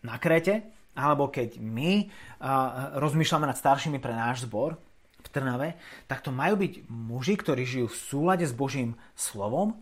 na 0.05 0.15
Kréte, 0.21 0.61
alebo 0.93 1.33
keď 1.33 1.57
my 1.57 2.05
rozmýšľame 3.01 3.49
nad 3.49 3.57
staršími 3.57 3.97
pre 3.97 4.13
náš 4.13 4.45
zbor 4.45 4.77
v 5.25 5.27
Trnave, 5.33 5.73
tak 6.05 6.21
to 6.21 6.29
majú 6.29 6.61
byť 6.61 6.85
muži, 6.85 7.33
ktorí 7.33 7.65
žijú 7.65 7.89
v 7.89 7.97
súlade 7.97 8.45
s 8.45 8.53
Božím 8.53 8.93
slovom 9.17 9.73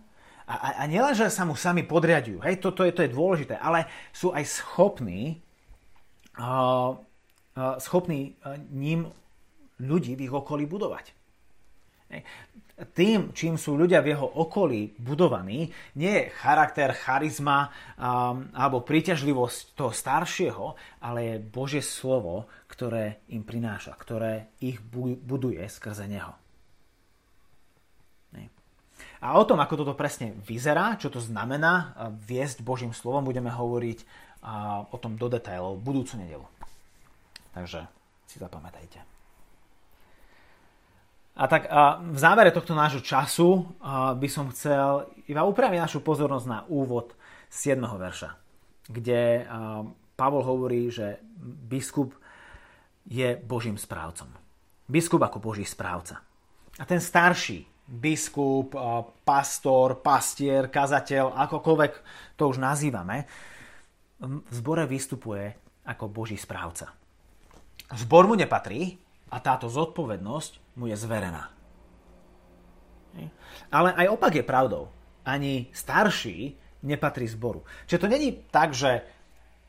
A, 0.45 0.55
a, 0.55 0.69
a 0.81 0.84
nielen, 0.86 1.17
že 1.17 1.34
sa 1.34 1.41
mu 1.41 1.58
sami 1.58 1.81
podriadujú, 1.81 2.38
hej, 2.45 2.62
toto 2.62 2.86
je, 2.86 2.93
to 2.93 3.01
je 3.01 3.10
dôležité, 3.10 3.58
ale 3.58 3.89
sú 4.13 4.29
aj 4.29 4.45
schopní, 4.45 5.41
uh, 6.38 6.93
schopní 7.81 8.38
ním 8.69 9.10
ľudí 9.81 10.13
v 10.13 10.29
ich 10.29 10.34
okolí 10.34 10.69
budovať. 10.69 11.17
Tým, 12.75 13.31
čím 13.31 13.55
sú 13.55 13.79
ľudia 13.79 14.03
v 14.03 14.11
jeho 14.11 14.27
okolí 14.27 14.99
budovaní, 14.99 15.71
nie 15.95 16.11
je 16.11 16.31
charakter, 16.35 16.91
charizma 16.91 17.71
um, 17.95 18.51
alebo 18.51 18.83
príťažlivosť 18.83 19.79
toho 19.79 19.95
staršieho, 19.95 20.65
ale 20.99 21.19
je 21.23 21.35
Božie 21.39 21.79
slovo, 21.79 22.51
ktoré 22.67 23.23
im 23.31 23.47
prináša, 23.47 23.95
ktoré 23.95 24.51
ich 24.59 24.83
buduje 25.23 25.63
skrze 25.71 26.03
neho. 26.11 26.35
A 29.25 29.41
o 29.41 29.47
tom, 29.47 29.57
ako 29.57 29.81
toto 29.81 29.97
presne 29.97 30.38
vyzerá, 30.45 31.01
čo 31.01 31.09
to 31.09 31.17
znamená 31.17 31.97
viesť 32.13 32.61
Božím 32.61 32.93
slovom, 32.93 33.25
budeme 33.25 33.49
hovoriť 33.49 34.05
o 34.91 34.97
tom 35.01 35.17
do 35.17 35.25
detailov 35.25 35.81
budúcu 35.81 36.21
nedelu. 36.21 36.45
Takže 37.55 37.89
si 38.29 38.38
zapamätajte. 38.38 39.14
A 41.36 41.52
tak 41.52 41.67
a 41.67 42.00
v 42.00 42.15
závere 42.15 42.48
tohto 42.56 42.71
nášho 42.71 43.04
času 43.04 43.67
by 44.15 44.28
som 44.32 44.56
chcel 44.56 45.12
iba 45.28 45.43
upraviť 45.43 45.84
našu 45.84 46.00
pozornosť 46.00 46.48
na 46.48 46.63
úvod 46.71 47.12
7. 47.52 47.76
verša, 47.84 48.39
kde 48.88 49.43
Pavol 50.15 50.48
hovorí, 50.48 50.88
že 50.88 51.19
biskup 51.43 52.15
je 53.04 53.36
Božím 53.36 53.76
správcom. 53.76 54.32
Biskup 54.88 55.28
ako 55.28 55.43
Boží 55.43 55.67
správca. 55.67 56.24
A 56.80 56.84
ten 56.88 57.04
starší, 57.04 57.67
biskup, 57.84 58.71
pastor, 59.28 60.00
pastier, 60.00 60.71
kazateľ, 60.71 61.36
akokoľvek 61.36 61.93
to 62.39 62.48
už 62.48 62.63
nazývame, 62.63 63.28
v 64.24 64.54
zbore 64.56 64.88
vystupuje 64.88 65.52
ako 65.84 66.08
Boží 66.08 66.39
správca. 66.39 66.95
Zbor 67.91 68.24
mu 68.26 68.39
nepatrí 68.39 68.95
a 69.30 69.43
táto 69.43 69.67
zodpovednosť 69.67 70.64
mu 70.75 70.88
je 70.88 70.95
zverená. 70.97 71.55
Ale 73.71 73.95
aj 73.95 74.07
opak 74.11 74.35
je 74.35 74.43
pravdou. 74.43 74.91
Ani 75.25 75.71
starší 75.73 76.53
nepatrí 76.83 77.25
zboru. 77.27 77.65
Čiže 77.89 78.01
to 78.01 78.07
není 78.07 78.29
tak, 78.51 78.75
že 78.75 79.01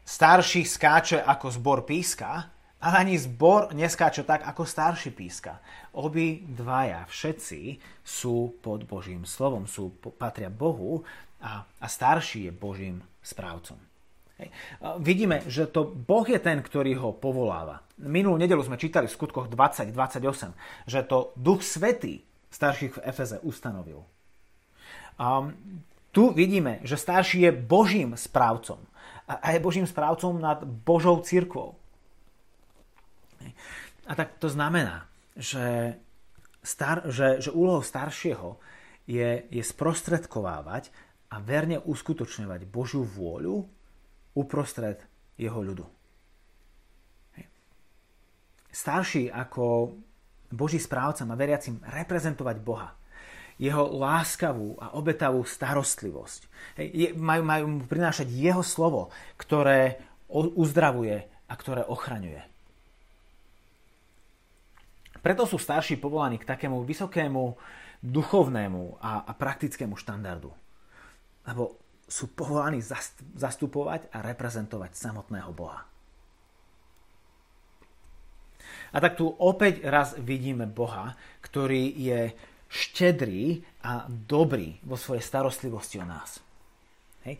starší 0.04 0.66
skáče 0.66 1.22
ako 1.22 1.46
zbor 1.50 1.78
píska, 1.82 2.50
ale 2.76 2.94
ani 2.98 3.16
zbor 3.18 3.72
neskáče 3.72 4.22
tak, 4.22 4.44
ako 4.44 4.68
starší 4.68 5.10
píska. 5.10 5.58
Obi 5.96 6.44
dvaja, 6.44 7.08
všetci 7.08 7.80
sú 8.04 8.60
pod 8.60 8.84
Božím 8.84 9.24
slovom, 9.24 9.64
sú, 9.64 9.96
patria 10.20 10.52
Bohu 10.52 11.02
a, 11.40 11.64
a 11.64 11.86
starší 11.88 12.50
je 12.50 12.52
Božím 12.52 13.00
správcom. 13.24 13.80
Vidíme, 15.00 15.40
že 15.48 15.64
to 15.64 15.88
Boh 15.88 16.28
je 16.28 16.36
ten, 16.36 16.60
ktorý 16.60 16.92
ho 17.00 17.10
povoláva. 17.16 17.80
Minulú 17.96 18.36
nedelu 18.36 18.60
sme 18.60 18.76
čítali 18.76 19.08
v 19.08 19.16
skutkoch 19.16 19.48
20-28, 19.48 19.96
že 20.84 21.00
to 21.08 21.32
Duch 21.40 21.64
Svetý 21.64 22.20
starších 22.52 23.00
v 23.00 23.02
Efeze 23.08 23.40
ustanovil. 23.40 24.04
Um, 25.16 25.56
tu 26.12 26.36
vidíme, 26.36 26.84
že 26.84 27.00
starší 27.00 27.48
je 27.48 27.52
Božím 27.52 28.12
správcom 28.12 28.80
a 29.24 29.56
je 29.56 29.64
Božím 29.64 29.88
správcom 29.88 30.36
nad 30.36 30.60
Božou 30.64 31.20
církvou. 31.24 31.76
A 34.06 34.12
tak 34.14 34.36
to 34.38 34.52
znamená, 34.52 35.08
že, 35.36 35.96
star, 36.60 37.08
že, 37.08 37.40
že 37.40 37.50
úlohou 37.50 37.82
staršieho 37.82 38.56
je, 39.08 39.48
je 39.50 39.62
sprostredkovávať 39.64 40.92
a 41.32 41.42
verne 41.42 41.82
uskutočňovať 41.82 42.70
Božiu 42.70 43.02
vôľu 43.02 43.66
uprostred 44.36 45.00
jeho 45.40 45.60
ľudu. 45.64 45.86
Starší 48.76 49.32
ako 49.32 49.96
Boží 50.52 50.76
správca 50.76 51.24
má 51.24 51.32
veriacim 51.32 51.80
reprezentovať 51.80 52.56
Boha. 52.60 52.92
Jeho 53.56 53.88
láskavú 53.88 54.76
a 54.76 54.92
obetavú 55.00 55.40
starostlivosť. 55.48 56.40
Hej, 56.76 57.16
majú, 57.16 57.42
majú 57.48 57.64
mu 57.72 57.78
prinášať 57.88 58.28
jeho 58.28 58.60
slovo, 58.60 59.08
ktoré 59.40 59.96
uzdravuje 60.28 61.24
a 61.48 61.54
ktoré 61.56 61.88
ochraňuje. 61.88 62.44
Preto 65.24 65.48
sú 65.48 65.56
starší 65.56 65.96
povolaní 65.96 66.36
k 66.36 66.44
takému 66.44 66.84
vysokému 66.84 67.56
duchovnému 68.04 69.00
a, 69.00 69.24
a 69.24 69.32
praktickému 69.32 69.96
štandardu. 69.96 70.52
Lebo 71.48 71.80
sú 72.06 72.30
povolaní 72.30 72.78
zastupovať 73.34 74.14
a 74.14 74.22
reprezentovať 74.22 74.94
samotného 74.94 75.50
Boha. 75.50 75.82
A 78.94 78.96
tak 79.02 79.18
tu 79.18 79.26
opäť 79.28 79.82
raz 79.82 80.14
vidíme 80.16 80.70
Boha, 80.70 81.18
ktorý 81.42 81.90
je 81.90 82.32
štedrý 82.70 83.62
a 83.82 84.06
dobrý 84.06 84.78
vo 84.86 84.94
svojej 84.98 85.22
starostlivosti 85.22 86.02
o 86.02 86.06
nás. 86.06 86.38
Hej. 87.26 87.38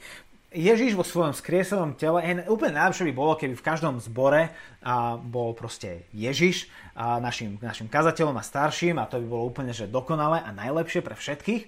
Ježiš 0.57 0.95
vo 0.95 1.03
svojom 1.03 1.35
skriesenom 1.35 1.99
tele, 1.99 2.23
úplne 2.47 2.79
najlepšie 2.79 3.11
by 3.11 3.15
bolo, 3.15 3.35
keby 3.35 3.59
v 3.59 3.67
každom 3.67 3.99
zbore 3.99 4.55
a, 4.81 5.19
bol 5.19 5.53
proste 5.53 6.07
Ježiš 6.15 6.71
a 6.95 7.19
našim, 7.19 7.59
našim 7.61 7.91
kazateľom 7.91 8.39
a 8.39 8.47
starším 8.47 8.97
a 8.97 9.11
to 9.11 9.21
by 9.21 9.27
bolo 9.27 9.51
úplne 9.51 9.75
že 9.75 9.91
dokonalé 9.91 10.41
a 10.41 10.55
najlepšie 10.55 11.03
pre 11.03 11.19
všetkých. 11.19 11.63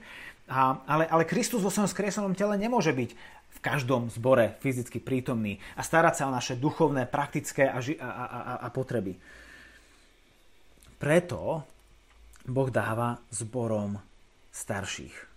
A, 0.48 0.80
ale, 0.88 1.04
ale 1.04 1.28
Kristus 1.28 1.60
vo 1.60 1.68
svojom 1.68 1.92
skriesenom 1.92 2.32
tele 2.32 2.56
nemôže 2.56 2.90
byť 2.96 3.10
v 3.48 3.58
každom 3.60 4.08
zbore 4.08 4.56
fyzicky 4.64 4.96
prítomný 4.96 5.60
a 5.76 5.84
starať 5.84 6.14
sa 6.16 6.26
o 6.28 6.32
naše 6.32 6.56
duchovné, 6.56 7.04
praktické 7.04 7.68
a, 7.68 7.78
ži- 7.84 8.00
a, 8.00 8.08
a, 8.08 8.24
a, 8.24 8.54
a 8.64 8.68
potreby. 8.72 9.20
Preto 10.96 11.68
Boh 12.48 12.70
dáva 12.72 13.20
zborom 13.28 14.00
starších. 14.48 15.28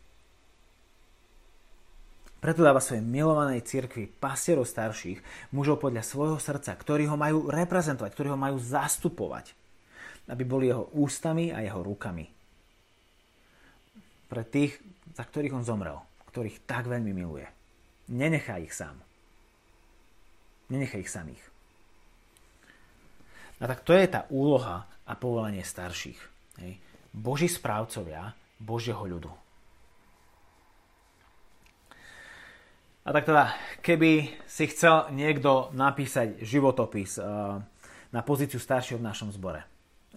Preto 2.41 2.65
dáva 2.65 2.81
svojej 2.81 3.05
milovanej 3.05 3.61
cirkvi 3.67 4.09
pastierov 4.09 4.65
starších, 4.65 5.21
mužov 5.53 5.77
podľa 5.77 6.01
svojho 6.01 6.39
srdca, 6.41 6.73
ktorí 6.73 7.05
ho 7.05 7.13
majú 7.13 7.53
reprezentovať, 7.53 8.09
ktorí 8.17 8.33
ho 8.33 8.39
majú 8.39 8.57
zastupovať, 8.57 9.53
aby 10.25 10.41
boli 10.41 10.73
jeho 10.73 10.89
ústami 10.97 11.53
a 11.53 11.61
jeho 11.61 11.85
rukami. 11.85 12.40
Pre 14.31 14.47
tých, 14.47 14.79
za 15.11 15.27
ktorých 15.27 15.51
on 15.51 15.67
zomrel, 15.67 15.99
ktorých 16.31 16.63
tak 16.63 16.87
veľmi 16.87 17.11
miluje. 17.11 17.43
Nenechá 18.07 18.63
ich 18.63 18.71
sám. 18.71 18.95
Nenechá 20.71 20.95
ich 21.03 21.11
samých. 21.11 21.43
A 23.59 23.67
tak 23.67 23.83
to 23.83 23.91
je 23.91 24.07
tá 24.07 24.25
úloha 24.31 24.87
a 25.03 25.13
povolanie 25.19 25.61
starších. 25.61 26.19
Hej. 26.63 26.79
Boží 27.11 27.51
správcovia 27.51 28.31
Božieho 28.55 29.03
ľudu. 29.03 29.31
A 33.01 33.09
tak 33.11 33.27
teda, 33.27 33.51
keby 33.83 34.31
si 34.45 34.69
chcel 34.71 35.09
niekto 35.11 35.73
napísať 35.75 36.39
životopis 36.45 37.17
uh, 37.17 37.59
na 38.13 38.21
pozíciu 38.21 38.61
staršieho 38.61 39.01
v 39.01 39.07
našom 39.09 39.33
zbore, 39.33 39.65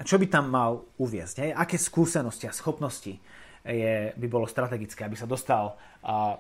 čo 0.05 0.21
by 0.21 0.27
tam 0.27 0.51
mal 0.51 0.85
uviezť? 0.99 1.37
Hej? 1.47 1.51
Aké 1.55 1.77
skúsenosti 1.79 2.51
a 2.51 2.53
schopnosti 2.53 3.17
je, 3.65 4.13
by 4.13 4.27
bolo 4.29 4.45
strategické, 4.45 5.09
aby 5.09 5.17
sa 5.17 5.25
dostal 5.25 5.81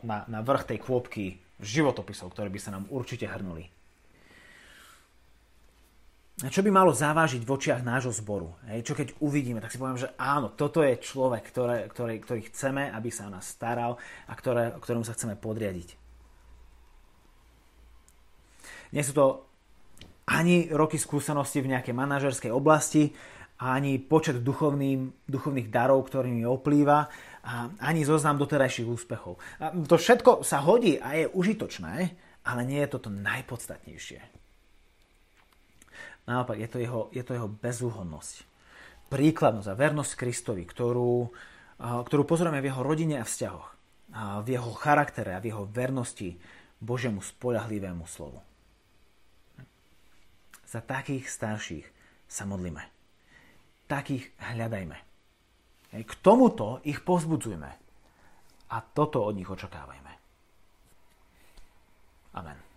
na, 0.05 0.29
na 0.29 0.41
vrch 0.45 0.77
tej 0.77 0.79
kôpky 0.85 1.41
životopisov, 1.59 2.37
ktoré 2.37 2.53
by 2.53 2.61
sa 2.61 2.77
nám 2.77 2.85
určite 2.93 3.25
hrnuli? 3.25 3.73
Čo 6.35 6.67
by 6.67 6.71
malo 6.75 6.91
zavážiť 6.91 7.47
v 7.47 7.55
očiach 7.55 7.87
nášho 7.87 8.11
zboru? 8.11 8.59
Hej? 8.67 8.83
Čo 8.83 8.99
keď 8.99 9.15
uvidíme, 9.23 9.63
tak 9.63 9.71
si 9.71 9.79
poviem, 9.79 10.03
že 10.03 10.11
áno, 10.19 10.51
toto 10.51 10.83
je 10.83 10.99
človek, 10.99 11.47
ktoré, 11.47 11.87
ktorý, 11.87 12.19
ktorý 12.19 12.41
chceme, 12.51 12.91
aby 12.91 13.07
sa 13.15 13.31
o 13.31 13.35
nás 13.39 13.47
staral 13.47 14.03
a 14.27 14.35
ktoré, 14.35 14.75
ktorému 14.75 15.07
sa 15.07 15.15
chceme 15.15 15.39
podriadiť. 15.39 15.95
Nie 18.91 19.07
sú 19.07 19.15
to 19.15 19.47
ani 20.27 20.75
roky 20.75 20.99
skúsenosti 20.99 21.63
v 21.63 21.71
nejakej 21.71 21.95
manažerskej 21.95 22.51
oblasti, 22.51 23.15
ani 23.63 24.03
počet 24.03 24.43
duchovných, 24.43 25.27
duchovných 25.31 25.69
darov, 25.71 26.11
ktorými 26.11 26.43
oplýva, 26.43 27.07
a 27.45 27.69
ani 27.85 28.09
zoznam 28.09 28.41
doterajších 28.41 28.89
úspechov. 28.89 29.37
A 29.61 29.71
to 29.85 30.01
všetko 30.01 30.41
sa 30.43 30.65
hodí 30.65 30.97
a 30.97 31.13
je 31.13 31.29
užitočné, 31.29 31.95
ale 32.45 32.61
nie 32.65 32.81
je 32.81 32.89
toto 32.89 33.13
najpodstatnejšie. 33.13 34.21
Naopak, 36.25 36.57
je 36.57 36.69
to 36.73 36.79
jeho, 36.81 37.01
je 37.13 37.21
to 37.21 37.37
jeho 37.37 37.49
bezúhodnosť. 37.53 38.49
Príkladnosť 39.13 39.69
a 39.69 39.77
vernosť 39.77 40.13
Kristovi, 40.17 40.65
ktorú, 40.65 41.29
ktorú 41.79 42.23
pozorujeme 42.25 42.65
v 42.65 42.69
jeho 42.73 42.81
rodine 42.81 43.21
a 43.21 43.29
vzťahoch. 43.29 43.69
A 44.17 44.41
v 44.41 44.57
jeho 44.57 44.73
charaktere 44.73 45.37
a 45.37 45.43
v 45.45 45.53
jeho 45.53 45.69
vernosti 45.69 46.41
Božiemu 46.81 47.21
spolahlivému 47.21 48.09
slovu. 48.09 48.41
Za 50.65 50.81
takých 50.81 51.29
starších 51.29 51.87
sa 52.25 52.49
modlíme. 52.49 52.94
Takých 53.85 54.33
hľadajme. 54.41 54.97
K 55.95 56.13
tomuto 56.25 56.83
ich 56.83 56.99
pozbudzujme. 57.05 57.71
A 58.75 58.77
toto 58.83 59.23
od 59.23 59.39
nich 59.39 59.47
očakávajme. 59.47 60.13
Amen. 62.35 62.74